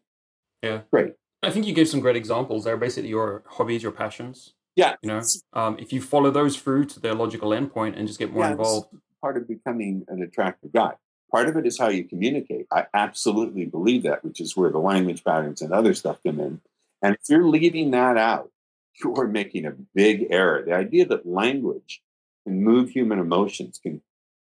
[0.64, 0.82] Yeah.
[0.90, 1.16] Great.
[1.44, 4.54] I think you gave some great examples They're Basically, your hobbies, your passions.
[4.76, 4.96] Yeah.
[5.02, 5.22] You know,
[5.54, 8.52] um, if you follow those through to their logical endpoint and just get more yeah,
[8.52, 8.96] involved.
[9.22, 10.94] Part of becoming an attractive guy.
[11.32, 12.68] Part of it is how you communicate.
[12.72, 16.62] I absolutely believe that, which is where the language patterns and other stuff come in.
[17.02, 18.52] And if you're leaving that out,
[19.04, 20.64] you're making a big error.
[20.64, 22.02] The idea that language
[22.46, 24.02] can move human emotions, can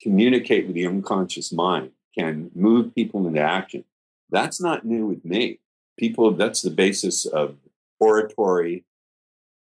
[0.01, 3.83] communicate with the unconscious mind, can move people into action.
[4.29, 5.59] That's not new with me.
[5.97, 7.55] People, that's the basis of
[7.99, 8.85] oratory,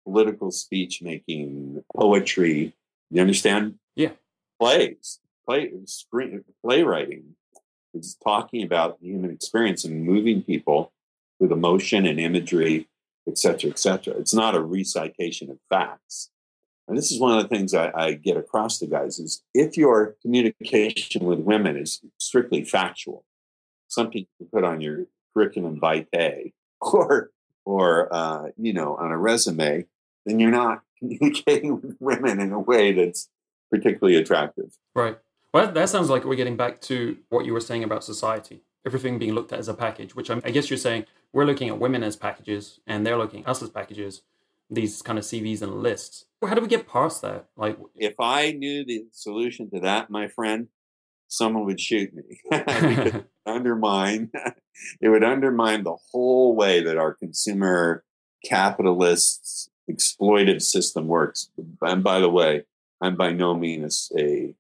[0.03, 2.73] political speech making, poetry.
[3.09, 3.75] You understand?
[4.59, 7.35] Plays, play, screen, playwriting.
[7.93, 10.91] is talking about the human experience and moving people
[11.39, 12.87] with emotion and imagery,
[13.27, 14.13] et cetera, et cetera.
[14.15, 16.29] It's not a recitation of facts.
[16.87, 19.75] And this is one of the things I, I get across to guys is if
[19.75, 23.25] your communication with women is strictly factual,
[23.87, 27.31] something you put on your curriculum vitae or
[27.65, 29.85] or uh, you know on a resume
[30.25, 33.29] then you're not communicating with women in a way that's
[33.71, 34.77] particularly attractive.
[34.93, 35.17] Right.
[35.53, 39.17] Well, that sounds like we're getting back to what you were saying about society, everything
[39.17, 41.79] being looked at as a package, which I'm, i guess you're saying we're looking at
[41.79, 44.21] women as packages and they're looking at us as packages,
[44.69, 46.25] these kind of CVs and lists.
[46.41, 47.45] Well, How do we get past that?
[47.55, 50.67] Like, if I knew the solution to that, my friend,
[51.27, 52.41] someone would shoot me.
[53.45, 54.31] undermine
[55.01, 58.03] it would undermine the whole way that our consumer
[58.43, 61.49] capitalists exploitive system works.
[61.81, 62.63] And by the way,
[63.01, 64.55] I'm by no means a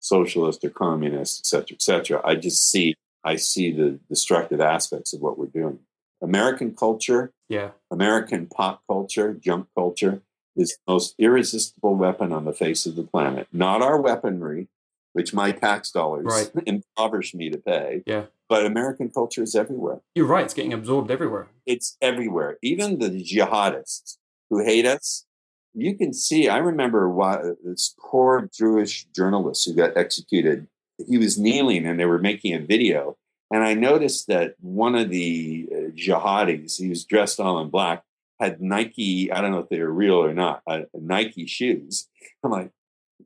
[0.00, 2.20] socialist or communist, et cetera, et cetera.
[2.24, 2.94] I just see
[3.24, 5.80] I see the destructive aspects of what we're doing.
[6.22, 10.22] American culture, yeah, American pop culture, junk culture
[10.56, 13.46] is the most irresistible weapon on the face of the planet.
[13.52, 14.68] Not our weaponry,
[15.12, 16.50] which my tax dollars right.
[16.66, 18.02] impoverish me to pay.
[18.06, 18.24] Yeah.
[18.48, 20.00] But American culture is everywhere.
[20.14, 20.44] You're right.
[20.44, 21.48] It's getting absorbed everywhere.
[21.66, 22.58] It's everywhere.
[22.62, 24.18] Even the jihadists
[24.50, 25.26] who hate us.
[25.76, 30.68] You can see, I remember why, this poor Jewish journalist who got executed.
[31.06, 33.18] He was kneeling and they were making a video.
[33.52, 38.02] And I noticed that one of the uh, jihadis, he was dressed all in black,
[38.40, 42.08] had Nike, I don't know if they were real or not, uh, Nike shoes.
[42.42, 42.70] I'm like,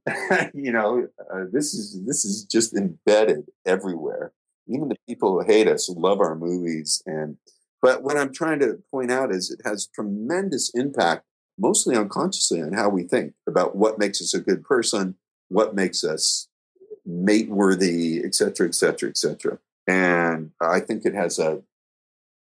[0.54, 4.32] you know, uh, this is this is just embedded everywhere.
[4.68, 7.36] Even the people who hate us love our movies and
[7.82, 11.24] but what I'm trying to point out is it has tremendous impact,
[11.60, 15.16] mostly unconsciously, on how we think about what makes us a good person,
[15.48, 16.48] what makes us
[17.04, 19.58] mate worthy, et cetera, et cetera, et cetera.
[19.86, 21.62] And I think it has a,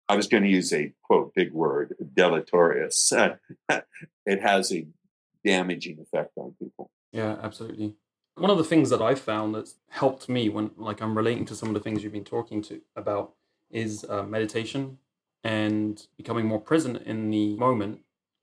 [0.07, 3.11] I was going to use a quote, big word, deleterious.
[3.69, 4.87] it has a
[5.43, 6.91] damaging effect on people.
[7.11, 7.95] Yeah, absolutely.
[8.35, 11.55] One of the things that I found that's helped me when, like, I'm relating to
[11.55, 13.33] some of the things you've been talking to about
[13.69, 14.97] is uh, meditation
[15.43, 17.99] and becoming more present in the moment.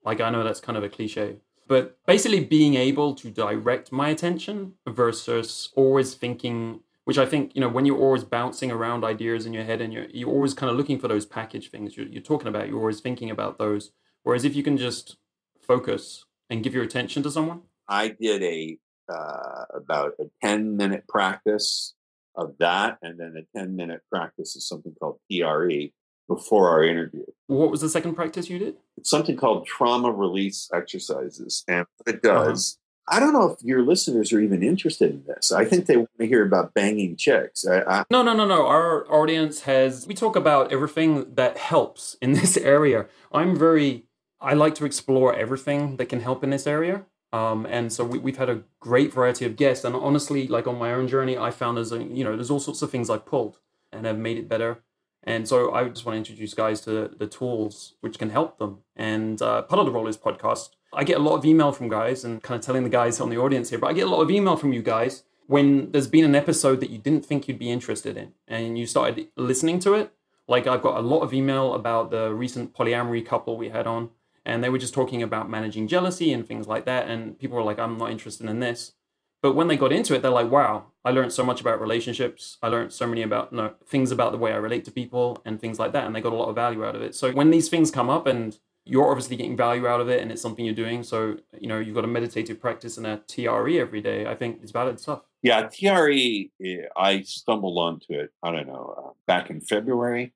[0.07, 1.37] Like I know that's kind of a cliche,
[1.69, 7.61] but basically being able to direct my attention versus always thinking which I think, you
[7.61, 10.69] know, when you're always bouncing around ideas in your head and you're, you're always kind
[10.69, 13.93] of looking for those package things you're, you're talking about, you're always thinking about those.
[14.25, 15.17] Whereas if you can just
[15.63, 17.63] focus and give your attention to someone.
[17.89, 21.95] I did a, uh, about a 10 minute practice
[22.35, 25.93] of that and then a 10 minute practice of something called PRE
[26.27, 27.25] before our interview.
[27.47, 28.79] What was the second practice you did?
[28.97, 31.65] It's something called trauma release exercises.
[31.69, 32.45] And what it uh-huh.
[32.47, 32.79] does
[33.09, 35.53] I don't know if your listeners are even interested in this.
[35.53, 37.65] I think they want to hear about banging chicks.
[37.65, 38.05] I, I...
[38.11, 38.67] No, no, no, no.
[38.67, 40.07] Our audience has.
[40.07, 43.07] We talk about everything that helps in this area.
[43.33, 44.05] I'm very.
[44.41, 47.05] I like to explore everything that can help in this area.
[47.33, 49.85] Um, and so we, have had a great variety of guests.
[49.85, 52.61] And honestly, like on my own journey, I found there's a, you know there's all
[52.61, 53.59] sorts of things I've pulled
[53.93, 54.83] and have made it better.
[55.27, 58.79] And so I just want to introduce guys to the tools which can help them.
[58.95, 61.91] And uh, part of the role is podcast I get a lot of email from
[61.91, 64.11] guys and kind of telling the guys on the audience here, but I get a
[64.11, 67.47] lot of email from you guys when there's been an episode that you didn't think
[67.47, 70.11] you'd be interested in and you started listening to it.
[70.49, 74.11] Like I've got a lot of email about the recent polyamory couple we had on,
[74.45, 77.09] and they were just talking about managing jealousy and things like that.
[77.09, 78.93] And people were like, I'm not interested in this.
[79.43, 82.59] But when they got into it, they're like, wow, I learned so much about relationships.
[82.63, 85.41] I learned so many about you know, things about the way I relate to people
[85.45, 86.05] and things like that.
[86.05, 87.15] And they got a lot of value out of it.
[87.15, 90.31] So when these things come up and you're obviously getting value out of it and
[90.31, 91.03] it's something you're doing.
[91.03, 94.27] So, you know, you've got a meditative practice and a TRE every day.
[94.27, 95.23] I think it's valid stuff.
[95.43, 100.33] Yeah, TRE, eh, I stumbled onto it, I don't know, uh, back in February.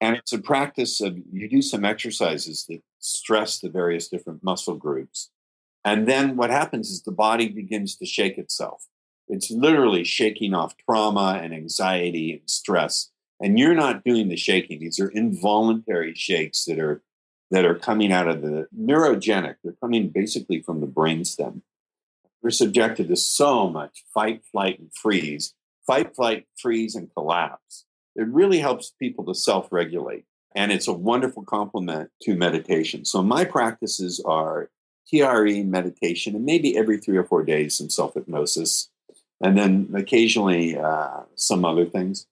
[0.00, 4.74] And it's a practice of you do some exercises that stress the various different muscle
[4.74, 5.30] groups.
[5.84, 8.86] And then what happens is the body begins to shake itself.
[9.28, 13.10] It's literally shaking off trauma and anxiety and stress.
[13.40, 14.80] And you're not doing the shaking.
[14.80, 17.02] These are involuntary shakes that are
[17.50, 19.56] that are coming out of the neurogenic.
[19.62, 21.60] They're coming basically from the brainstem.
[22.42, 25.54] We're subjected to so much fight, flight, and freeze.
[25.86, 27.84] Fight, flight, freeze, and collapse.
[28.16, 30.24] It really helps people to self regulate.
[30.54, 33.04] And it's a wonderful complement to meditation.
[33.04, 34.70] So my practices are
[35.08, 38.90] TRE meditation, and maybe every three or four days some self hypnosis,
[39.40, 42.26] and then occasionally uh, some other things.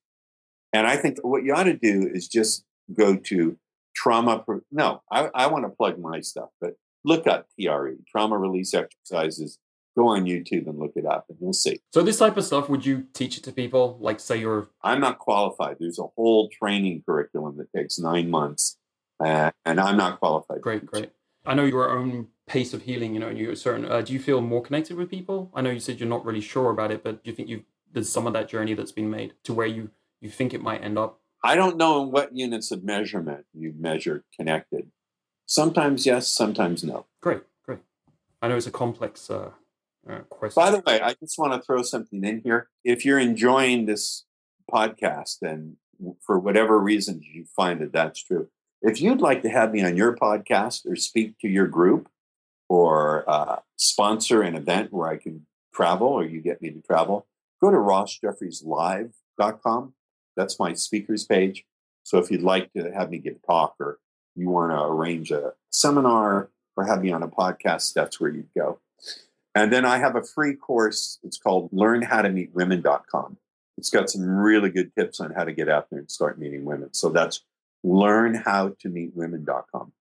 [0.72, 3.58] And I think what you ought to do is just go to
[3.94, 4.44] trauma.
[4.70, 9.58] No, I, I want to plug my stuff, but look up TRE, trauma release exercises.
[9.94, 11.78] Go on YouTube and look it up, and you'll see.
[11.92, 13.98] So, this type of stuff, would you teach it to people?
[14.00, 14.70] Like, say you're.
[14.82, 15.76] I'm not qualified.
[15.78, 18.78] There's a whole training curriculum that takes nine months,
[19.22, 20.62] uh, and I'm not qualified.
[20.62, 21.10] Great, great.
[21.44, 23.14] I know your own pace of healing.
[23.14, 23.84] You know, and you're certain.
[23.84, 25.50] Uh, do you feel more connected with people?
[25.54, 27.64] I know you said you're not really sure about it, but do you think you
[27.92, 30.82] there's some of that journey that's been made to where you you think it might
[30.82, 34.90] end up I don't know in what units of measurement you measure connected.
[35.46, 37.06] Sometimes yes, sometimes no.
[37.20, 37.80] Great, great.
[38.40, 39.50] I know it's a complex uh,
[40.08, 40.60] uh, question.
[40.60, 42.68] By the way, I just want to throw something in here.
[42.84, 44.24] If you're enjoying this
[44.72, 45.76] podcast and
[46.24, 48.48] for whatever reasons you find that that's true,
[48.80, 52.08] if you'd like to have me on your podcast or speak to your group
[52.72, 57.26] or uh, sponsor an event where I can travel or you get me to travel,
[57.60, 59.94] go to rossjeffrieslive.com
[60.36, 61.64] that's my speakers page.
[62.04, 64.00] So if you'd like to have me give a talk or
[64.34, 68.48] you want to arrange a seminar or have me on a podcast, that's where you'd
[68.56, 68.80] go.
[69.54, 71.18] And then I have a free course.
[71.22, 73.36] It's called learnhowtomeetwomen.com.
[73.76, 76.64] It's got some really good tips on how to get out there and start meeting
[76.64, 76.94] women.
[76.94, 77.42] So that's
[77.84, 79.92] learnhowtomeetwomen.com.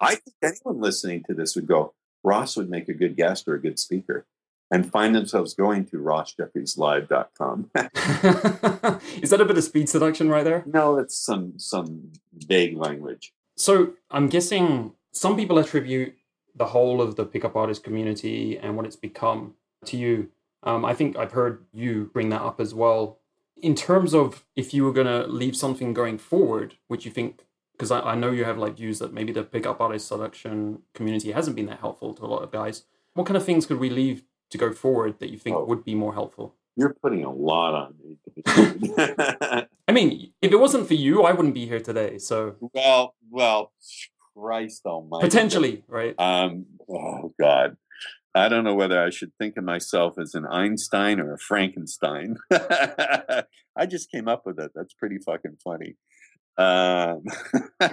[0.00, 3.54] I think anyone listening to this would go, Ross would make a good guest or
[3.54, 4.26] a good speaker
[4.70, 7.70] and find themselves going to rossjeffrieslive.com.
[9.22, 10.62] Is that a bit of speed seduction right there?
[10.66, 13.32] No, it's some some vague language.
[13.56, 16.14] So I'm guessing some people attribute
[16.54, 19.54] the whole of the pickup artist community and what it's become
[19.86, 20.30] to you.
[20.62, 23.18] Um, I think I've heard you bring that up as well.
[23.56, 27.46] In terms of if you were going to leave something going forward, which you think,
[27.80, 31.32] because I, I know you have like views that maybe the pickup artist selection community
[31.32, 32.84] hasn't been that helpful to a lot of guys.
[33.14, 35.82] What kind of things could we leave to go forward that you think oh, would
[35.82, 36.54] be more helpful?
[36.76, 38.18] You're putting a lot on me.
[39.88, 42.18] I mean, if it wasn't for you, I wouldn't be here today.
[42.18, 43.72] So well, well,
[44.36, 46.14] Christ Almighty, potentially, right?
[46.18, 47.78] Um, oh God,
[48.34, 52.36] I don't know whether I should think of myself as an Einstein or a Frankenstein.
[52.50, 54.70] I just came up with it.
[54.74, 55.96] That's pretty fucking funny.
[56.58, 57.22] Um,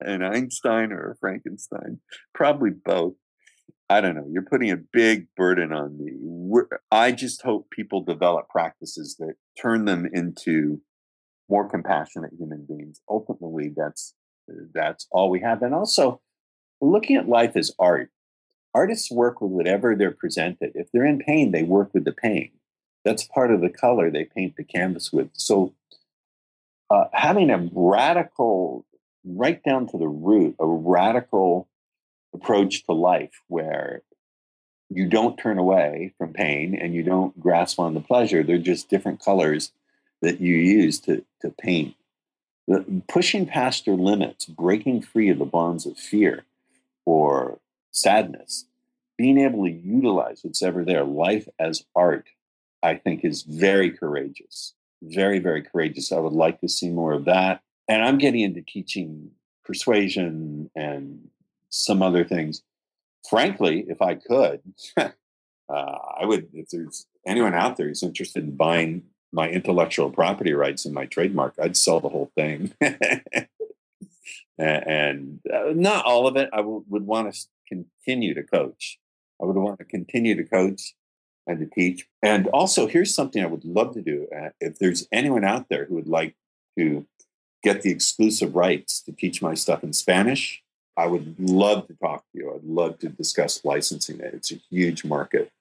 [0.00, 2.00] an Einstein or a Frankenstein,
[2.34, 3.14] probably both.
[3.88, 4.26] I don't know.
[4.28, 6.12] You're putting a big burden on me.
[6.18, 10.80] We're, I just hope people develop practices that turn them into
[11.48, 13.00] more compassionate human beings.
[13.08, 14.14] Ultimately, that's
[14.74, 15.62] that's all we have.
[15.62, 16.20] And also,
[16.80, 18.10] looking at life as art.
[18.74, 20.72] Artists work with whatever they're presented.
[20.74, 22.50] If they're in pain, they work with the pain.
[23.04, 25.30] That's part of the color they paint the canvas with.
[25.32, 25.74] So,
[26.90, 28.84] uh, having a radical,
[29.24, 31.68] right down to the root, a radical
[32.34, 34.02] approach to life where
[34.88, 38.42] you don't turn away from pain and you don't grasp on the pleasure.
[38.42, 39.72] They're just different colors
[40.22, 41.94] that you use to, to paint.
[42.68, 46.44] The, pushing past your limits, breaking free of the bonds of fear
[47.04, 47.58] or
[47.90, 48.66] sadness,
[49.16, 52.26] being able to utilize what's ever there, life as art,
[52.82, 54.74] I think is very courageous.
[55.02, 56.12] Very, very courageous.
[56.12, 57.60] I would like to see more of that.
[57.88, 59.30] And I'm getting into teaching
[59.64, 61.28] persuasion and
[61.70, 62.62] some other things.
[63.28, 64.60] Frankly, if I could,
[64.96, 65.08] uh,
[65.68, 70.84] I would, if there's anyone out there who's interested in buying my intellectual property rights
[70.84, 72.72] and my trademark, I'd sell the whole thing.
[74.58, 76.48] and uh, not all of it.
[76.52, 78.98] I w- would want to continue to coach.
[79.40, 80.94] I would want to continue to coach
[81.46, 82.06] and to teach.
[82.22, 84.26] And also, here's something I would love to do.
[84.36, 86.34] Uh, if there's anyone out there who would like
[86.78, 87.06] to
[87.62, 90.62] get the exclusive rights to teach my stuff in Spanish,
[90.96, 92.54] I would love to talk to you.
[92.54, 94.34] I'd love to discuss licensing it.
[94.34, 95.52] It's a huge market.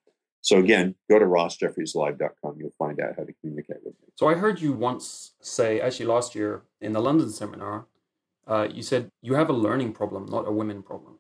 [0.42, 2.56] So again, go to rossjeffrieslive.com.
[2.60, 4.10] You'll find out how to communicate with me.
[4.16, 7.88] So I heard you once say, actually last year in the London seminar,
[8.48, 11.18] uh, you said you have a learning problem, not a women problem.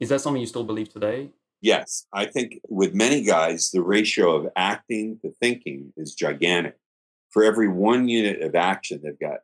[0.00, 1.30] Is that something you still believe today?
[1.64, 2.04] Yes.
[2.12, 6.76] I think with many guys, the ratio of acting to thinking is gigantic.
[7.30, 9.38] For every one unit of action, they've got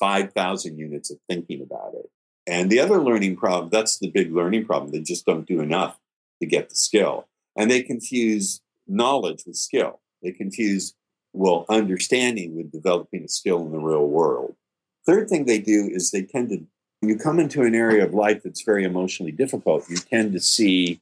[0.00, 2.10] 5,000 units of thinking about it.
[2.48, 4.90] And the other learning problem, that's the big learning problem.
[4.90, 6.00] They just don't do enough
[6.40, 7.28] to get the skill.
[7.56, 10.00] And they confuse knowledge with skill.
[10.20, 10.94] They confuse,
[11.32, 14.56] well, understanding with developing a skill in the real world.
[15.06, 16.66] Third thing they do is they tend to,
[16.98, 20.40] when you come into an area of life that's very emotionally difficult, you tend to
[20.40, 21.00] see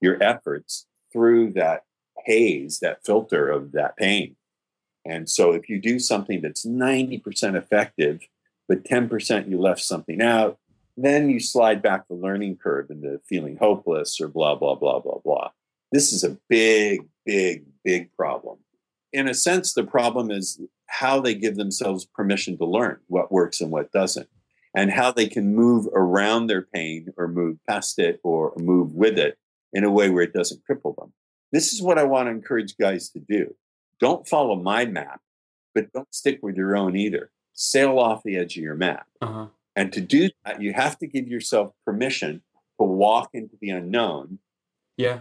[0.00, 1.84] your efforts through that
[2.24, 4.36] haze, that filter of that pain.
[5.04, 8.20] And so if you do something that's 90% effective,
[8.68, 10.58] but 10% you left something out,
[10.96, 15.18] then you slide back the learning curve into feeling hopeless or blah, blah, blah, blah,
[15.24, 15.50] blah.
[15.92, 18.58] This is a big, big, big problem.
[19.12, 23.60] In a sense, the problem is how they give themselves permission to learn what works
[23.60, 24.28] and what doesn't,
[24.74, 29.18] and how they can move around their pain or move past it or move with
[29.18, 29.38] it
[29.72, 31.12] in a way where it doesn't cripple them.
[31.52, 33.54] This is what I want to encourage guys to do.
[33.98, 35.20] Don't follow my map,
[35.74, 37.30] but don't stick with your own either.
[37.52, 39.06] Sail off the edge of your map.
[39.20, 39.46] Uh-huh.
[39.76, 42.42] And to do that, you have to give yourself permission
[42.80, 44.38] to walk into the unknown.
[44.96, 45.20] Yeah.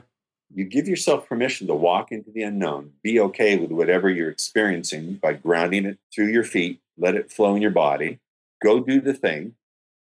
[0.53, 5.15] You give yourself permission to walk into the unknown, be okay with whatever you're experiencing
[5.15, 8.19] by grounding it through your feet, let it flow in your body,
[8.63, 9.53] go do the thing,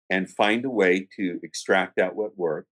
[0.09, 2.70] and find a way to extract out what worked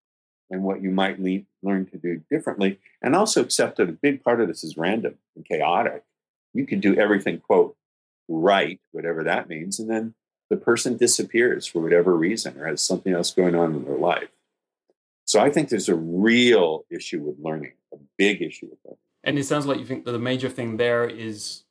[0.50, 2.80] and what you might le- learn to do differently.
[3.02, 6.04] And also accept that a big part of this is random and chaotic.
[6.54, 7.76] You can do everything, quote,
[8.28, 10.16] right, whatever that means, and then
[10.50, 14.30] the person disappears for whatever reason or has something else going on in their life.
[15.26, 18.98] So I think there's a real issue with learning, a big issue with learning.
[19.24, 21.64] And it sounds like you think that the major thing there is,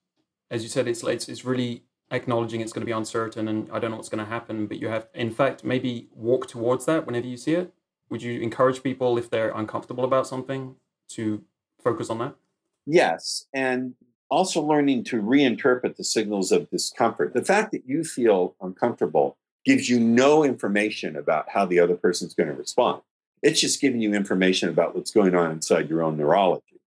[0.50, 3.78] as you said, it's it's, it's really acknowledging it's going to be uncertain and I
[3.78, 7.04] don't know what's going to happen, but you have, in fact, maybe walk towards that
[7.06, 7.72] whenever you see it.
[8.10, 10.76] Would you encourage people if they're uncomfortable about something
[11.10, 11.42] to
[11.82, 12.34] focus on that?
[12.86, 13.94] Yes, and
[14.30, 17.34] also learning to reinterpret the signals of discomfort.
[17.34, 22.34] The fact that you feel uncomfortable gives you no information about how the other person's
[22.34, 23.02] going to respond.
[23.42, 26.80] It's just giving you information about what's going on inside your own neurology.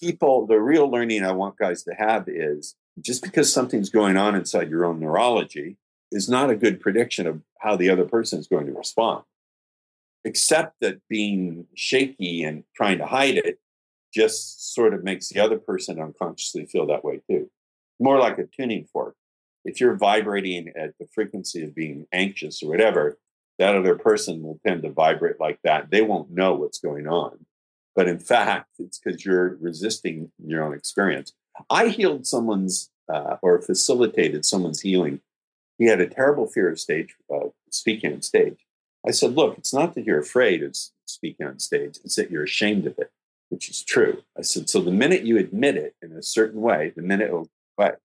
[0.00, 4.34] People, the real learning I want guys to have is just because something's going on
[4.34, 5.76] inside your own neurology
[6.12, 9.24] is not a good prediction of how the other person is going to respond.
[10.24, 13.58] Except that being shaky and trying to hide it
[14.12, 17.50] just sort of makes the other person unconsciously feel that way too.
[18.00, 19.16] More like a tuning fork.
[19.64, 23.18] If you're vibrating at the frequency of being anxious or whatever,
[23.58, 25.90] that other person will tend to vibrate like that.
[25.90, 27.46] They won't know what's going on.
[27.94, 31.32] But in fact, it's because you're resisting your own experience.
[31.70, 35.20] I healed someone's uh, or facilitated someone's healing.
[35.78, 38.63] He had a terrible fear of stage, uh, speaking on stage.
[39.06, 40.76] I said, look, it's not that you're afraid of
[41.06, 43.10] speaking on stage, it's that you're ashamed of it
[43.54, 44.22] which is true.
[44.36, 47.48] I said, so the minute you admit it in a certain way, the minute it'll
[47.78, 47.96] go.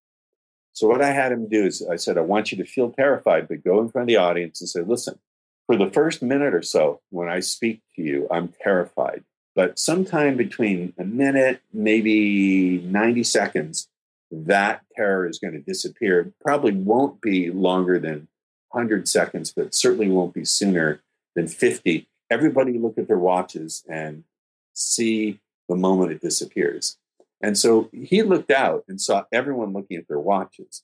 [0.74, 3.47] So what I had him do is I said, I want you to feel terrified,
[3.47, 5.20] but go in front of the audience and say, listen,
[5.66, 9.24] for the first minute or so, when I speak to you, I'm terrified.
[9.56, 13.89] But sometime between a minute, maybe 90 seconds,
[14.32, 16.32] that terror is going to disappear.
[16.45, 18.28] Probably won't be longer than
[18.72, 21.01] 100 seconds, but certainly won't be sooner
[21.36, 22.07] than 50.
[22.30, 24.24] Everybody look at their watches and
[24.74, 26.97] see the moment it disappears.
[27.41, 30.84] And so he looked out and saw everyone looking at their watches.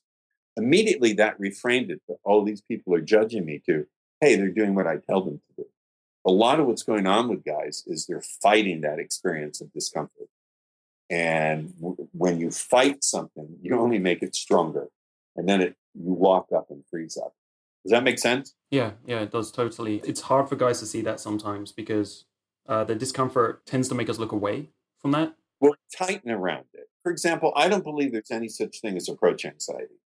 [0.56, 3.86] Immediately that reframed it to, oh, these people are judging me to,
[4.20, 5.68] hey, they're doing what I tell them to do.
[6.24, 10.28] A lot of what's going on with guys is they're fighting that experience of discomfort.
[11.10, 14.88] And w- when you fight something, you only make it stronger.
[15.36, 17.34] And then it you lock up and freeze up.
[17.86, 18.52] Does that make sense?
[18.68, 20.02] Yeah, yeah, it does totally.
[20.04, 22.24] It's hard for guys to see that sometimes because
[22.68, 25.36] uh, the discomfort tends to make us look away from that.
[25.60, 26.88] Well, tighten around it.
[27.04, 30.00] For example, I don't believe there's any such thing as approach anxiety.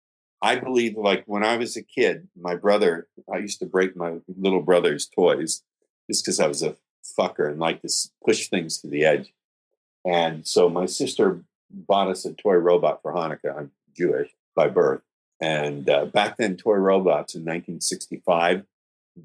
[0.42, 4.16] I believe, like when I was a kid, my brother, I used to break my
[4.28, 5.62] little brother's toys
[6.10, 6.78] just because I was a
[7.20, 7.94] fucker and liked to
[8.26, 9.32] push things to the edge.
[10.04, 13.56] And so my sister bought us a toy robot for Hanukkah.
[13.56, 15.02] I'm Jewish by birth.
[15.40, 18.66] And uh, back then, toy robots in 1965,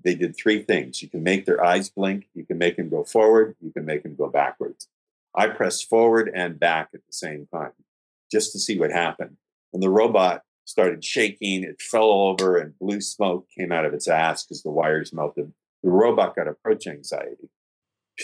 [0.04, 1.02] they did three things.
[1.02, 4.02] You can make their eyes blink, you can make them go forward, you can make
[4.02, 4.88] them go backwards.
[5.34, 7.72] I pressed forward and back at the same time
[8.30, 9.36] just to see what happened.
[9.72, 14.08] And the robot started shaking, it fell over, and blue smoke came out of its
[14.08, 15.52] ass because the wires melted.
[15.82, 17.48] The robot got approach anxiety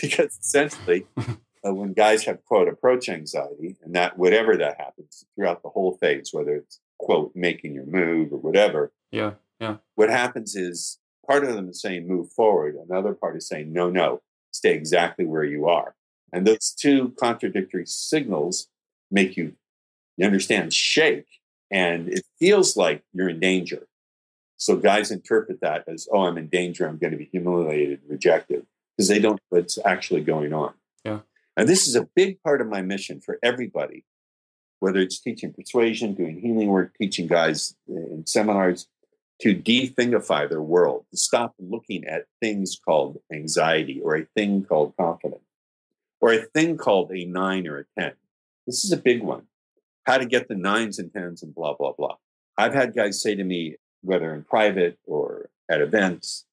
[0.00, 5.62] because essentially, uh, when guys have quote approach anxiety, and that whatever that happens throughout
[5.62, 9.76] the whole phase, whether it's quote making your move or whatever, Yeah, yeah.
[9.94, 13.90] what happens is part of them is saying move forward, another part is saying no,
[13.90, 14.22] no,
[14.52, 15.94] stay exactly where you are.
[16.32, 18.68] And those two contradictory signals
[19.10, 19.54] make you,
[20.16, 21.26] you understand, shake.
[21.70, 23.86] And it feels like you're in danger.
[24.56, 26.86] So guys interpret that as, oh, I'm in danger.
[26.86, 30.74] I'm going to be humiliated, rejected, because they don't know what's actually going on.
[31.04, 31.20] Yeah.
[31.56, 34.04] And this is a big part of my mission for everybody,
[34.80, 38.88] whether it's teaching persuasion, doing healing work, teaching guys in seminars,
[39.40, 44.94] to de-thingify their world, to stop looking at things called anxiety or a thing called
[44.96, 45.42] confidence
[46.20, 48.12] or a thing called a nine or a 10.
[48.66, 49.42] This is a big one.
[50.04, 52.16] How to get the nines and tens and blah, blah, blah.
[52.56, 56.44] I've had guys say to me, whether in private or at events,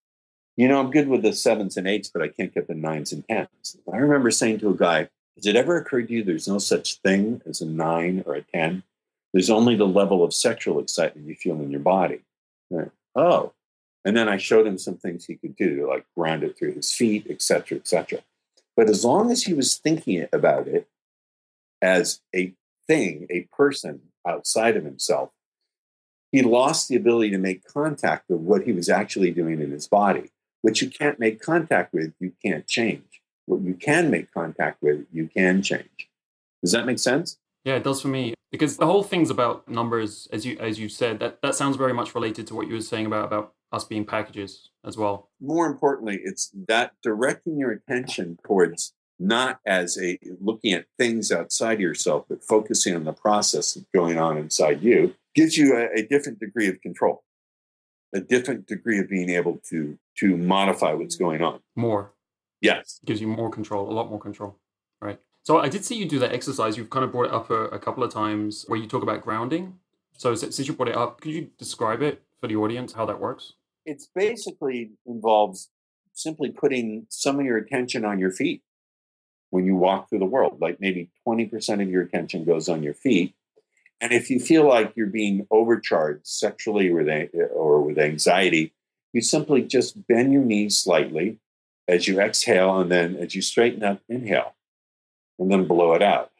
[0.55, 3.11] you know, I'm good with the sevens and eights, but I can't get the nines
[3.11, 3.77] and tens.
[3.91, 6.95] I remember saying to a guy, has it ever occurred to you there's no such
[6.97, 8.83] thing as a nine or a 10?
[9.33, 12.21] There's only the level of sexual excitement you feel in your body.
[12.69, 12.91] Right.
[13.15, 13.53] Oh.
[14.05, 16.91] And then I showed him some things he could do, like ground it through his
[16.91, 18.19] feet, et cetera, et cetera.
[18.77, 20.87] But as long as he was thinking about it
[21.81, 22.53] as a
[22.87, 25.31] thing, a person outside of himself,
[26.31, 29.87] he lost the ability to make contact with what he was actually doing in his
[29.87, 30.31] body.
[30.61, 33.21] What you can't make contact with, you can't change.
[33.45, 36.09] What you can make contact with, you can change.
[36.63, 37.37] Does that make sense?
[37.63, 40.89] Yeah, it does for me because the whole thing's about numbers, as you as you
[40.89, 41.19] said.
[41.19, 44.05] That that sounds very much related to what you were saying about about us being
[44.05, 45.29] packages as well.
[45.41, 51.79] More importantly, it's that directing your attention towards not as a looking at things outside
[51.79, 56.03] yourself, but focusing on the process that's going on inside you gives you a, a
[56.03, 57.23] different degree of control,
[58.13, 61.59] a different degree of being able to to modify what's going on.
[61.75, 62.11] More
[62.65, 62.99] Yes.
[63.05, 64.57] gives you more control, a lot more control.
[65.01, 65.19] Right.
[65.43, 66.75] So I did see you do that exercise.
[66.77, 69.21] You've kind of brought it up a, a couple of times where you talk about
[69.21, 69.75] grounding.
[70.17, 73.05] So since since you brought it up, could you describe it for the audience how
[73.05, 73.53] that works?
[73.85, 75.69] It's basically involves
[76.13, 78.63] simply putting some of your attention on your feet
[79.51, 80.59] when you walk through the world.
[80.61, 83.35] Like maybe 20% of your attention goes on your feet.
[84.01, 88.73] And if you feel like you're being overcharged sexually or with, a- or with anxiety,
[89.13, 91.37] you simply just bend your knees slightly
[91.87, 94.55] as you exhale, and then as you straighten up, inhale,
[95.39, 96.31] and then blow it out.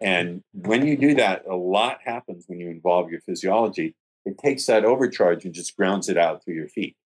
[0.00, 3.94] And when you do that, a lot happens when you involve your physiology.
[4.24, 6.96] It takes that overcharge and just grounds it out through your feet.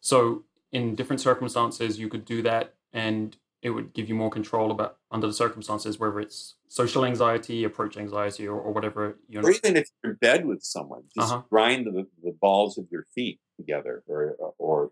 [0.00, 4.70] So in different circumstances, you could do that, and it would give you more control
[4.70, 9.44] about under the circumstances, whether it's social anxiety, approach anxiety, or, or whatever you're.
[9.44, 11.42] Or even if you're in bed with someone, just Uh-huh.
[11.50, 14.90] grind the, the balls of your feet together, or or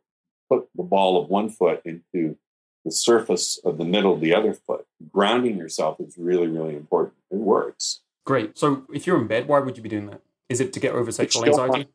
[0.49, 2.37] put the ball of one foot into
[2.85, 4.87] the surface of the middle of the other foot.
[5.13, 7.15] Grounding yourself is really, really important.
[7.31, 8.01] It works.
[8.25, 8.59] Great.
[8.59, 10.23] So if you're in bed, why would you be doing that?
[10.49, 11.91] Is it to get over sexual But you don't anxiety?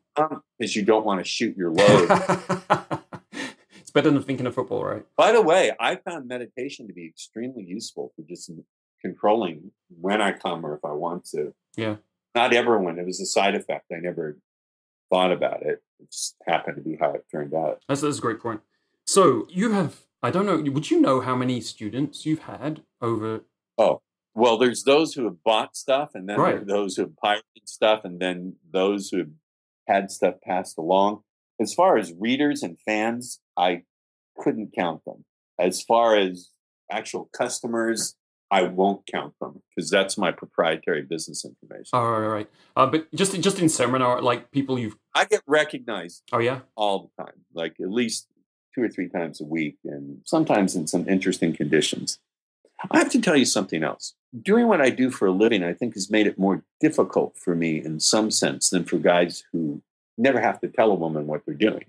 [0.58, 2.08] Because you don't want to shoot your load.
[3.80, 5.04] it's better than thinking of football, right?
[5.16, 8.50] By the way, I found meditation to be extremely useful for just
[9.00, 11.52] controlling when I come or if I want to.
[11.76, 11.96] Yeah.
[12.34, 12.98] Not everyone.
[12.98, 13.86] It was a side effect.
[13.92, 14.38] I never
[15.14, 15.80] thought about it.
[16.00, 17.82] It just happened to be how it turned out.
[17.88, 18.60] That's, that's a great point.
[19.06, 23.42] So you have, I don't know, would you know how many students you've had over?
[23.78, 24.00] Oh,
[24.34, 26.66] well, there's those who have bought stuff, and then Right.
[26.66, 29.30] those who have pirated stuff, and then those who have
[29.86, 31.22] had stuff passed along.
[31.60, 33.84] As far as readers and fans, I
[34.36, 35.24] couldn't count them.
[35.60, 36.50] As far as
[36.90, 38.16] actual customers,
[38.50, 41.90] I won't count them because that's my proprietary business information.
[41.92, 42.50] All right, all right.
[42.76, 47.10] Uh, but just just in seminar, like people you've I get recognized oh yeah all
[47.16, 48.28] the time, like at least
[48.74, 52.18] two or three times a week, and sometimes in some interesting conditions.
[52.90, 54.14] I have to tell you something else.
[54.42, 57.54] Doing what I do for a living, I think, has made it more difficult for
[57.54, 59.80] me in some sense than for guys who
[60.18, 61.84] never have to tell a woman what they're doing.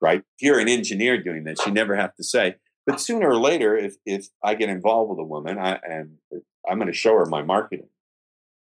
[0.00, 0.22] Right?
[0.38, 2.56] If you're an engineer doing this, you never have to say,
[2.86, 6.18] but sooner or later, if if I get involved with a woman, I, and
[6.68, 7.88] I'm going to show her my marketing,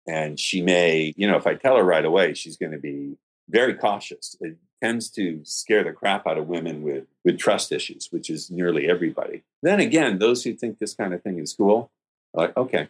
[0.06, 3.16] and she may, you know, if I tell her right away, she's going to be
[3.48, 4.36] very cautious.
[4.40, 8.50] It tends to scare the crap out of women with with trust issues, which is
[8.50, 9.42] nearly everybody.
[9.62, 11.90] Then again, those who think this kind of thing is cool,
[12.34, 12.88] are like, okay,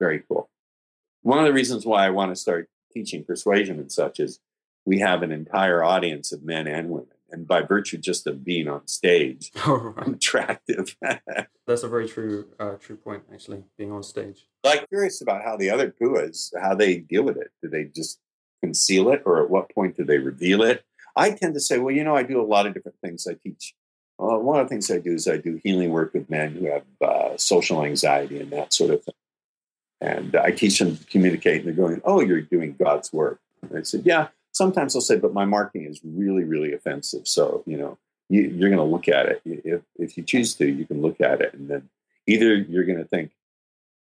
[0.00, 0.48] very cool.
[1.22, 4.40] One of the reasons why I want to start teaching persuasion and such is
[4.84, 8.68] we have an entire audience of men and women and by virtue just of being
[8.68, 10.08] on stage, oh, right.
[10.08, 10.96] attractive.
[11.66, 13.24] That's a very true uh, true point.
[13.32, 14.46] Actually, being on stage.
[14.64, 17.50] Like curious about how the other puas how they deal with it.
[17.62, 18.20] Do they just
[18.62, 20.84] conceal it, or at what point do they reveal it?
[21.14, 23.26] I tend to say, well, you know, I do a lot of different things.
[23.26, 23.74] I teach.
[24.18, 26.84] One of the things I do is I do healing work with men who have
[27.02, 29.14] uh, social anxiety and that sort of thing.
[30.00, 33.78] And I teach them to communicate, and they're going, "Oh, you're doing God's work." And
[33.78, 37.28] I said, "Yeah." Sometimes they'll say, but my marketing is really, really offensive.
[37.28, 37.98] So, you know,
[38.30, 39.42] you, are going to look at it.
[39.44, 41.52] If, if you choose to, you can look at it.
[41.52, 41.90] And then
[42.26, 43.32] either you're going to think,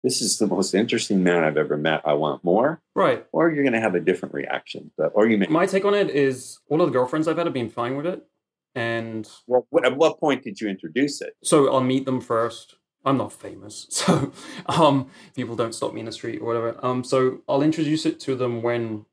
[0.04, 2.02] this is the most interesting man I've ever met.
[2.06, 2.82] I want more.
[2.96, 3.26] Right.
[3.34, 4.92] Or you're going to have a different reaction.
[4.98, 5.48] But, or you may.
[5.48, 8.06] My take on it is all of the girlfriends I've had have been fine with
[8.06, 8.26] it.
[8.74, 11.36] And well, at what point did you introduce it?
[11.44, 12.76] So I'll meet them first.
[13.04, 14.34] I'm not famous, so
[14.66, 16.78] um, people don't stop me in the street or whatever.
[16.84, 19.06] Um, so I'll introduce it to them when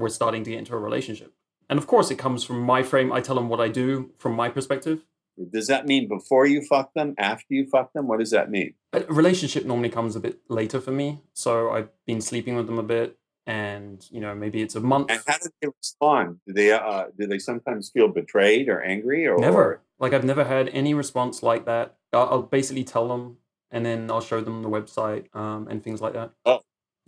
[0.00, 1.32] we're starting to get into a relationship.
[1.68, 3.12] And of course, it comes from my frame.
[3.12, 5.04] I tell them what I do from my perspective.
[5.52, 8.08] Does that mean before you fuck them, after you fuck them?
[8.08, 8.74] What does that mean?
[8.92, 11.22] A relationship normally comes a bit later for me.
[11.32, 15.10] So I've been sleeping with them a bit, and you know maybe it's a month.
[15.10, 16.40] And how do they respond?
[16.46, 19.82] Do they uh, do they sometimes feel betrayed or angry or never?
[19.98, 21.96] Like I've never had any response like that.
[22.12, 23.38] I'll, I'll basically tell them,
[23.70, 26.32] and then I'll show them the website um, and things like that.
[26.44, 26.60] Oh,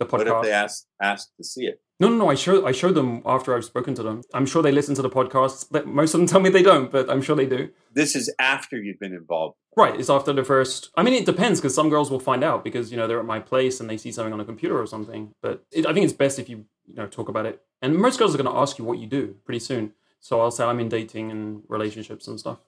[0.03, 0.29] the podcast.
[0.29, 1.79] What if they ask ask to see it?
[1.99, 2.29] No, no, no.
[2.29, 4.21] I show I show them after I've spoken to them.
[4.33, 5.85] I'm sure they listen to the podcast.
[5.85, 7.69] Most of them tell me they don't, but I'm sure they do.
[7.93, 9.55] This is after you've been involved.
[9.77, 9.99] Right.
[9.99, 10.89] It's after the first.
[10.97, 13.25] I mean, it depends because some girls will find out because you know they're at
[13.25, 15.33] my place and they see something on a computer or something.
[15.41, 17.61] But it, I think it's best if you you know talk about it.
[17.81, 19.93] And most girls are going to ask you what you do pretty soon.
[20.19, 22.59] So I'll say I'm in dating and relationships and stuff.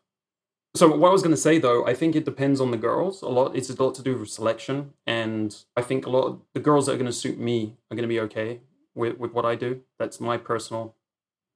[0.76, 3.21] So what I was going to say though, I think it depends on the girls
[3.21, 3.55] a lot.
[3.55, 6.86] It's a lot to do with selection, and I think a lot of the girls
[6.86, 8.59] that are going to suit me are going to be okay
[8.93, 9.82] with, with what I do.
[9.97, 10.95] That's my personal.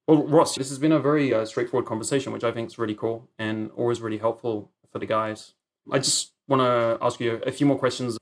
[0.07, 2.95] Well, Ross, this has been a very uh, straightforward conversation, which I think is really
[2.95, 5.53] cool and always really helpful for the guys.
[5.91, 8.17] I just want to ask you a few more questions.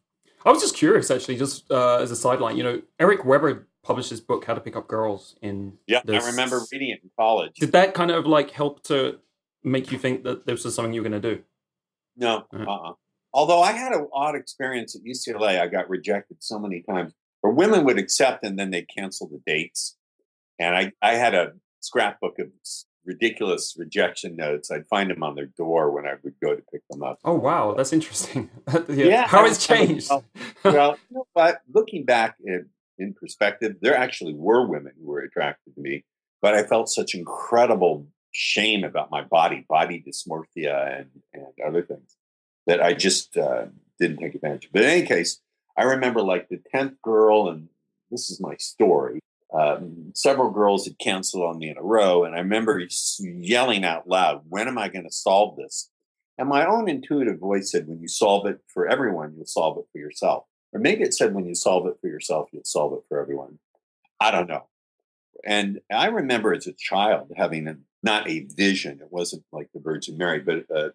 [0.46, 2.58] I was just curious, actually, just uh, as a sideline.
[2.58, 5.36] You know, Eric Weber published his book, How to Pick Up Girls.
[5.42, 6.02] In yeah.
[6.08, 7.56] I remember reading it in college.
[7.56, 9.20] Did that kind of like help to
[9.64, 11.44] make you think that this was something you were going to do?
[12.16, 12.46] No.
[12.54, 12.64] Uh-huh.
[12.64, 12.94] Uh-uh.
[13.34, 17.52] Although I had an odd experience at UCLA, I got rejected so many times or
[17.52, 19.96] women would accept and then they'd cancel the dates.
[20.60, 22.48] And I, I had a scrapbook of
[23.06, 24.72] ridiculous rejection notes.
[24.72, 27.20] I'd find them on their door when I would go to pick them up.
[27.24, 28.50] Oh wow, that's interesting.
[28.90, 29.06] yeah.
[29.06, 30.10] yeah, how has changed?
[30.10, 30.24] well,
[30.64, 31.62] well, you know what?
[31.74, 36.04] Looking back in, in perspective, there actually were women who were attracted to me,
[36.42, 42.16] but I felt such incredible shame about my body, body dysmorphia, and and other things
[42.68, 43.66] that I just uh,
[44.00, 44.74] didn't take advantage of.
[44.74, 45.42] But in any case,
[45.76, 47.70] I remember like the 10th girl, and
[48.12, 49.20] this is my story.
[49.54, 52.84] Um, several girls had canceled on me in a row, and I remember
[53.20, 55.90] yelling out loud, When am I going to solve this?
[56.38, 59.86] And my own intuitive voice said, When you solve it for everyone, you'll solve it
[59.92, 60.46] for yourself.
[60.74, 63.60] Or maybe it said, When you solve it for yourself, you'll solve it for everyone.
[64.20, 64.68] I don't know.
[65.46, 69.80] And I remember as a child having a, not a vision, it wasn't like the
[69.80, 70.94] Virgin Mary, but a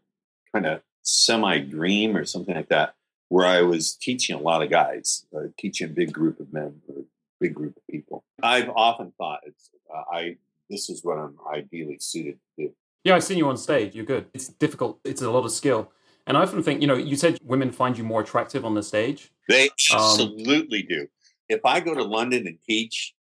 [0.52, 2.94] kind of semi dream or something like that
[3.28, 6.82] where I was teaching a lot of guys, uh, teaching a big group of men,
[6.90, 7.00] a
[7.40, 8.24] big group of people.
[8.42, 10.36] I've often thought it's uh, I
[10.68, 12.74] this is what I'm ideally suited to do.
[13.04, 13.94] Yeah, I've seen you on stage.
[13.94, 14.26] You're good.
[14.34, 15.00] It's difficult.
[15.04, 15.90] It's a lot of skill.
[16.26, 18.82] And I often think, you know, you said women find you more attractive on the
[18.82, 19.32] stage.
[19.48, 21.06] They um, absolutely um, do.
[21.48, 23.14] If I go to London and teach,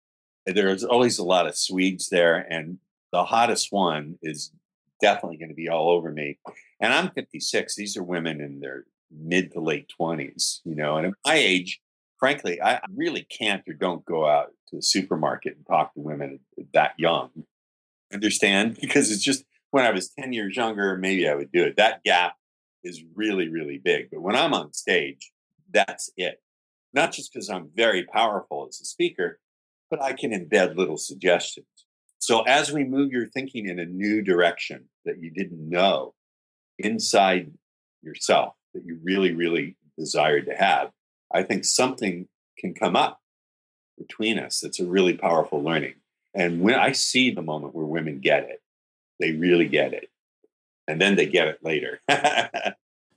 [0.45, 2.79] there's always a lot of Swedes there, and
[3.11, 4.51] the hottest one is
[5.01, 6.37] definitely going to be all over me.
[6.79, 7.75] And I'm 56.
[7.75, 11.79] These are women in their mid to late 20s, you know, and at my age,
[12.19, 16.39] frankly, I really can't or don't go out to the supermarket and talk to women
[16.73, 17.29] that young.
[18.13, 18.77] Understand?
[18.81, 21.77] Because it's just when I was 10 years younger, maybe I would do it.
[21.77, 22.35] That gap
[22.83, 24.09] is really, really big.
[24.11, 25.31] But when I'm on stage,
[25.71, 26.41] that's it.
[26.93, 29.39] Not just because I'm very powerful as a speaker,
[29.89, 31.78] but I can embed little suggestions.
[32.19, 36.13] So as we move your thinking in a new direction that you didn't know
[36.77, 37.51] inside
[38.01, 40.91] yourself that you really, really desired to have,
[41.33, 43.21] I think something can come up
[43.97, 45.95] between us that's a really powerful learning.
[46.33, 48.61] And when I see the moment where women get it,
[49.19, 50.09] they really get it.
[50.87, 52.01] And then they get it later.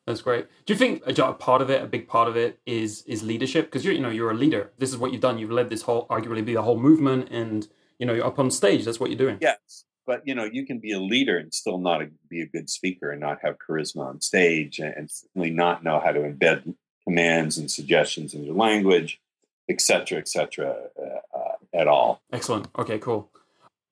[0.07, 0.47] That's great.
[0.67, 3.23] Do you think uh, a part of it, a big part of it, is is
[3.23, 3.67] leadership?
[3.67, 4.73] Because you're, you know, you're a leader.
[4.79, 5.39] This is what you've done.
[5.39, 7.69] You've led this whole, arguably, be the whole movement, and
[7.99, 8.85] you know, you're up on stage.
[8.85, 9.39] That's what you're doing.
[9.41, 12.47] Yes, but you know, you can be a leader and still not a, be a
[12.47, 16.75] good speaker and not have charisma on stage, and certainly not know how to embed
[17.05, 19.21] commands and suggestions in your language,
[19.69, 20.77] etc., etc.
[20.99, 22.23] Uh, uh, at all.
[22.33, 22.69] Excellent.
[22.79, 23.31] Okay, cool.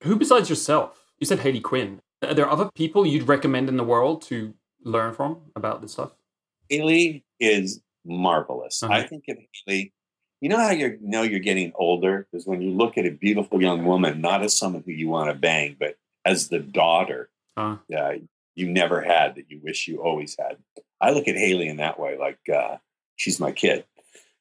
[0.03, 0.99] Who besides yourself?
[1.19, 2.01] You said Hayley Quinn.
[2.23, 6.13] Are there other people you'd recommend in the world to learn from about this stuff?
[6.69, 8.83] Hayley is marvelous.
[8.83, 8.93] Uh-huh.
[8.93, 9.93] I think of Hayley.
[10.41, 13.61] You know how you know you're getting older is when you look at a beautiful
[13.61, 17.77] young woman, not as someone who you want to bang, but as the daughter uh-huh.
[17.97, 18.15] uh,
[18.55, 20.57] you never had that you wish you always had.
[21.01, 22.77] I look at Hayley in that way, like uh,
[23.17, 23.85] she's my kid.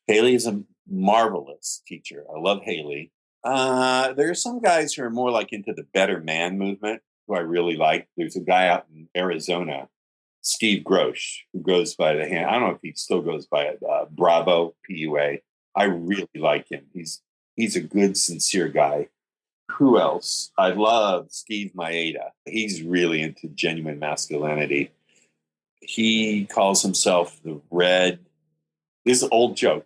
[0.08, 2.26] Hayley is a marvelous teacher.
[2.34, 3.12] I love Hayley.
[3.44, 7.36] Uh, there are some guys who are more like into the better man movement who
[7.36, 8.08] I really like.
[8.18, 9.88] There's a guy out in Arizona
[10.42, 12.48] Steve Grosh, who goes by the hand.
[12.48, 13.80] I don't know if he still goes by it.
[13.88, 15.42] Uh, Bravo PUA.
[15.76, 16.86] I really like him.
[16.94, 17.22] He's
[17.56, 19.10] he's a good, sincere guy.
[19.72, 20.52] Who else?
[20.58, 22.32] I love Steve Maeda.
[22.46, 24.92] He's really into genuine masculinity.
[25.80, 28.20] He calls himself the red.
[29.06, 29.86] This is an old joke.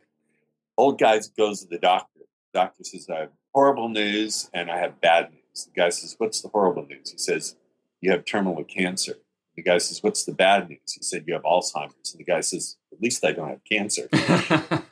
[0.77, 2.21] Old guy goes to the doctor.
[2.53, 5.65] The doctor says, I have horrible news and I have bad news.
[5.65, 7.11] The guy says, What's the horrible news?
[7.11, 7.55] He says,
[8.01, 9.17] You have terminal cancer.
[9.55, 10.93] The guy says, What's the bad news?
[10.93, 12.13] He said, You have Alzheimer's.
[12.13, 14.09] And the guy says, At least I don't have cancer.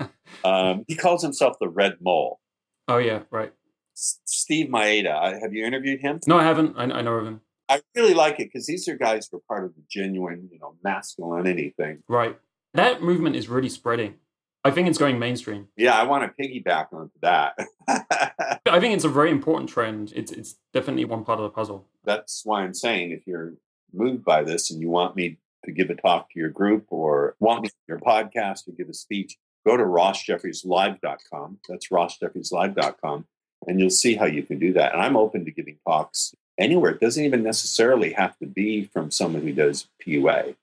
[0.43, 2.39] um, he calls himself the Red Mole.
[2.87, 3.53] Oh, yeah, right.
[3.95, 5.39] S- Steve Maeda.
[5.41, 6.19] Have you interviewed him?
[6.27, 6.75] No, I haven't.
[6.77, 7.41] I, I know of him.
[7.69, 10.59] I really like it because these are guys who are part of the genuine, you
[10.59, 12.03] know, masculinity thing.
[12.09, 12.37] Right.
[12.73, 14.15] That movement is really spreading.
[14.63, 15.69] I think it's going mainstream.
[15.75, 17.57] Yeah, I want to piggyback onto that.
[17.87, 20.13] I think it's a very important trend.
[20.15, 21.87] It's it's definitely one part of the puzzle.
[22.03, 23.53] That's why I'm saying if you're
[23.91, 27.35] moved by this and you want me to give a talk to your group or
[27.39, 31.59] want me your podcast to give a speech, go to rossjeffrieslive.com.
[31.67, 33.25] That's rossjeffrieslive.com.
[33.67, 34.93] And you'll see how you can do that.
[34.93, 36.91] And I'm open to giving talks anywhere.
[36.91, 40.55] It doesn't even necessarily have to be from someone who does PUA.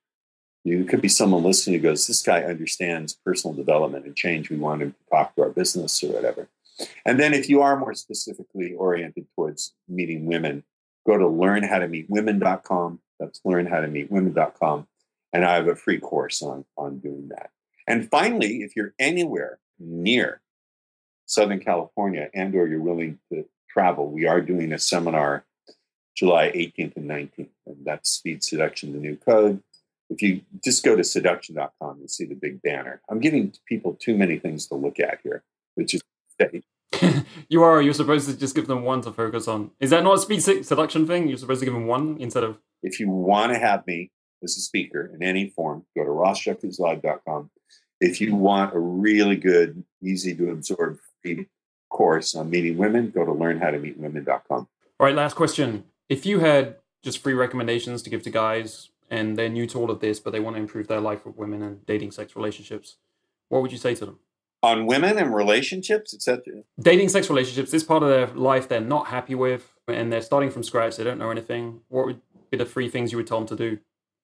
[0.65, 4.51] You could be someone listening who goes, This guy understands personal development and change.
[4.51, 6.49] We want him to talk to our business or whatever.
[7.07, 10.65] And then if you are more specifically oriented towards meeting women,
[11.07, 14.87] go to learnhowtomeetwomen.com that's learnhowtomeetwomen.com.
[15.33, 17.51] And I have a free course on, on doing that.
[17.89, 20.43] And finally, if you're anywhere near
[21.25, 25.47] Southern California and or you're willing to travel, we are doing a seminar
[26.15, 27.49] July 18th and 19th.
[27.67, 29.63] And that's Speed Seduction, the new code.
[30.11, 33.01] If you just go to seduction.com, you'll see the big banner.
[33.11, 35.43] I'm giving people too many things to look at here,
[35.75, 36.03] which is
[37.49, 37.81] you are.
[37.81, 39.71] You're supposed to just give them one to focus on.
[39.81, 41.29] Is that not a speed seduction thing?
[41.29, 42.59] You're supposed to give them one instead of.
[42.83, 44.11] If you want to have me
[44.43, 47.51] as a speaker in any form, go to rossjeffrieslive.com.
[48.01, 50.99] If you want a really good, easy to absorb
[51.91, 54.69] course on meeting women, go to learnhowtomeetwomen.com.
[55.01, 55.85] All right, last question.
[56.09, 59.91] If you had just free recommendations to give to guys and they're new to all
[59.91, 62.97] of this, but they want to improve their life with women and dating, sex, relationships,
[63.49, 64.19] what would you say to them?
[64.63, 66.63] on women and relationships, etc.
[66.81, 67.71] Dating, sex, relationships.
[67.71, 70.97] This part of their life they're not happy with, and they're starting from scratch.
[70.97, 71.81] They don't know anything.
[71.89, 72.21] What would
[72.51, 73.79] be the three things you would tell them to do?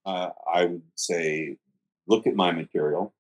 [0.05, 1.57] Uh, I would say,
[2.07, 3.15] look at my material.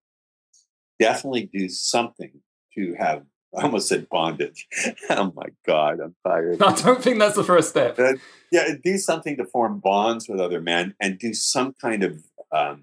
[0.98, 2.40] Definitely do something
[2.74, 3.24] to have.
[3.56, 4.66] I almost said bondage.
[5.10, 6.60] oh my god, I'm tired.
[6.62, 7.98] I don't think that's the first step.
[7.98, 8.14] Uh,
[8.50, 12.82] yeah, do something to form bonds with other men, and do some kind of um,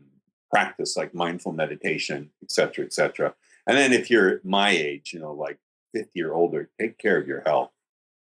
[0.50, 3.36] practice like mindful meditation, etc., etc
[3.68, 5.60] and then if you're my age, you know, like
[5.94, 7.72] 50 or older, take care of your health,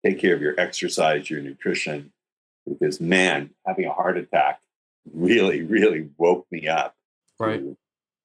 [0.05, 2.13] take care of your exercise, your nutrition,
[2.67, 4.61] because man, having a heart attack
[5.13, 6.95] really, really woke me up.
[7.39, 7.63] Right.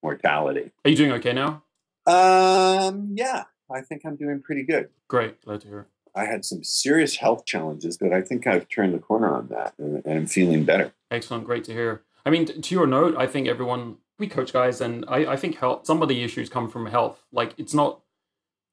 [0.08, 0.72] Mortality.
[0.86, 1.64] Are you doing okay now?
[2.06, 4.88] Um, yeah, I think I'm doing pretty good.
[5.10, 5.44] Great.
[5.44, 5.88] Glad to hear.
[6.16, 9.74] I had some serious health challenges, but I think I've turned the corner on that
[9.78, 10.94] and, and I'm feeling better.
[11.12, 11.44] Excellent.
[11.44, 12.04] Great to hear.
[12.26, 15.58] I mean, to your note, I think everyone we coach guys, and I, I think
[15.58, 15.86] health.
[15.86, 17.22] Some of the issues come from health.
[17.34, 18.00] Like it's not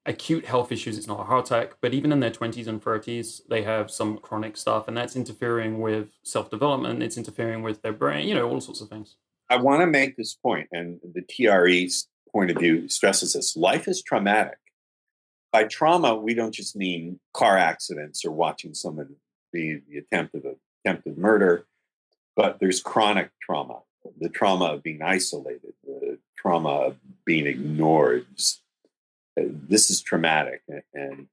[0.07, 0.97] acute health issues.
[0.97, 4.19] It's not a heart attack, but even in their 20s and 30s, they have some
[4.19, 7.03] chronic stuff, and that's interfering with self development.
[7.03, 9.17] It's interfering with their brain, you know, all sorts of things.
[9.51, 13.57] I want to make this point, and the TRE's point of view stresses this.
[13.57, 14.59] Life is traumatic.
[15.53, 19.17] By trauma, we don't just mean car accidents or watching someone
[19.53, 20.45] be the attempt of
[20.85, 21.67] attempted murder,
[22.35, 23.81] but there's chronic trauma,
[24.19, 28.27] the trauma of being isolated, the trauma of being ignored,
[29.39, 31.27] uh, this is traumatic and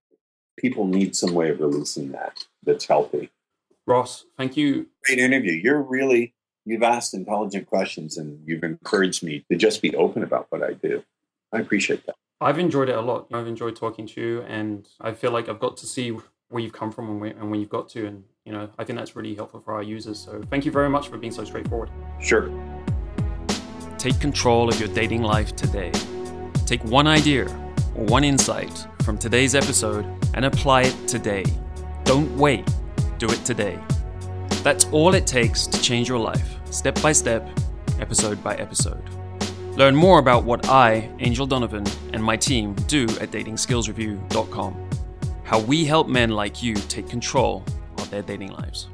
[0.58, 3.30] people need some way of releasing that that's healthy.
[3.86, 4.88] Ross thank you.
[5.06, 5.54] Great interview.
[5.54, 6.34] You're really
[6.66, 10.74] you've asked intelligent questions and you've encouraged me to just be open about what i
[10.74, 11.04] do.
[11.54, 12.16] I appreciate that.
[12.40, 13.28] I've enjoyed it a lot.
[13.34, 16.18] I've enjoyed talking to you and i feel like i've got to see
[16.50, 18.06] where you've come from and where, and where you've got to.
[18.06, 20.20] And you know i think that's really helpful for our users.
[20.20, 21.90] So thank you very much for being so straightforward.
[22.20, 22.50] Sure.
[23.98, 25.92] Take control of your dating life today.
[26.66, 27.46] Take one idea
[27.96, 31.44] or one insight from today's episode and apply it today.
[32.04, 32.68] Don't wait,
[33.18, 33.80] do it today.
[34.64, 37.48] That's all it takes to change your life, step by step,
[38.00, 39.04] episode by episode.
[39.76, 44.90] Learn more about what I, Angel Donovan, and my team do at datingskillsreview.com.
[45.44, 47.64] How we help men like you take control
[47.98, 48.90] of their dating lives.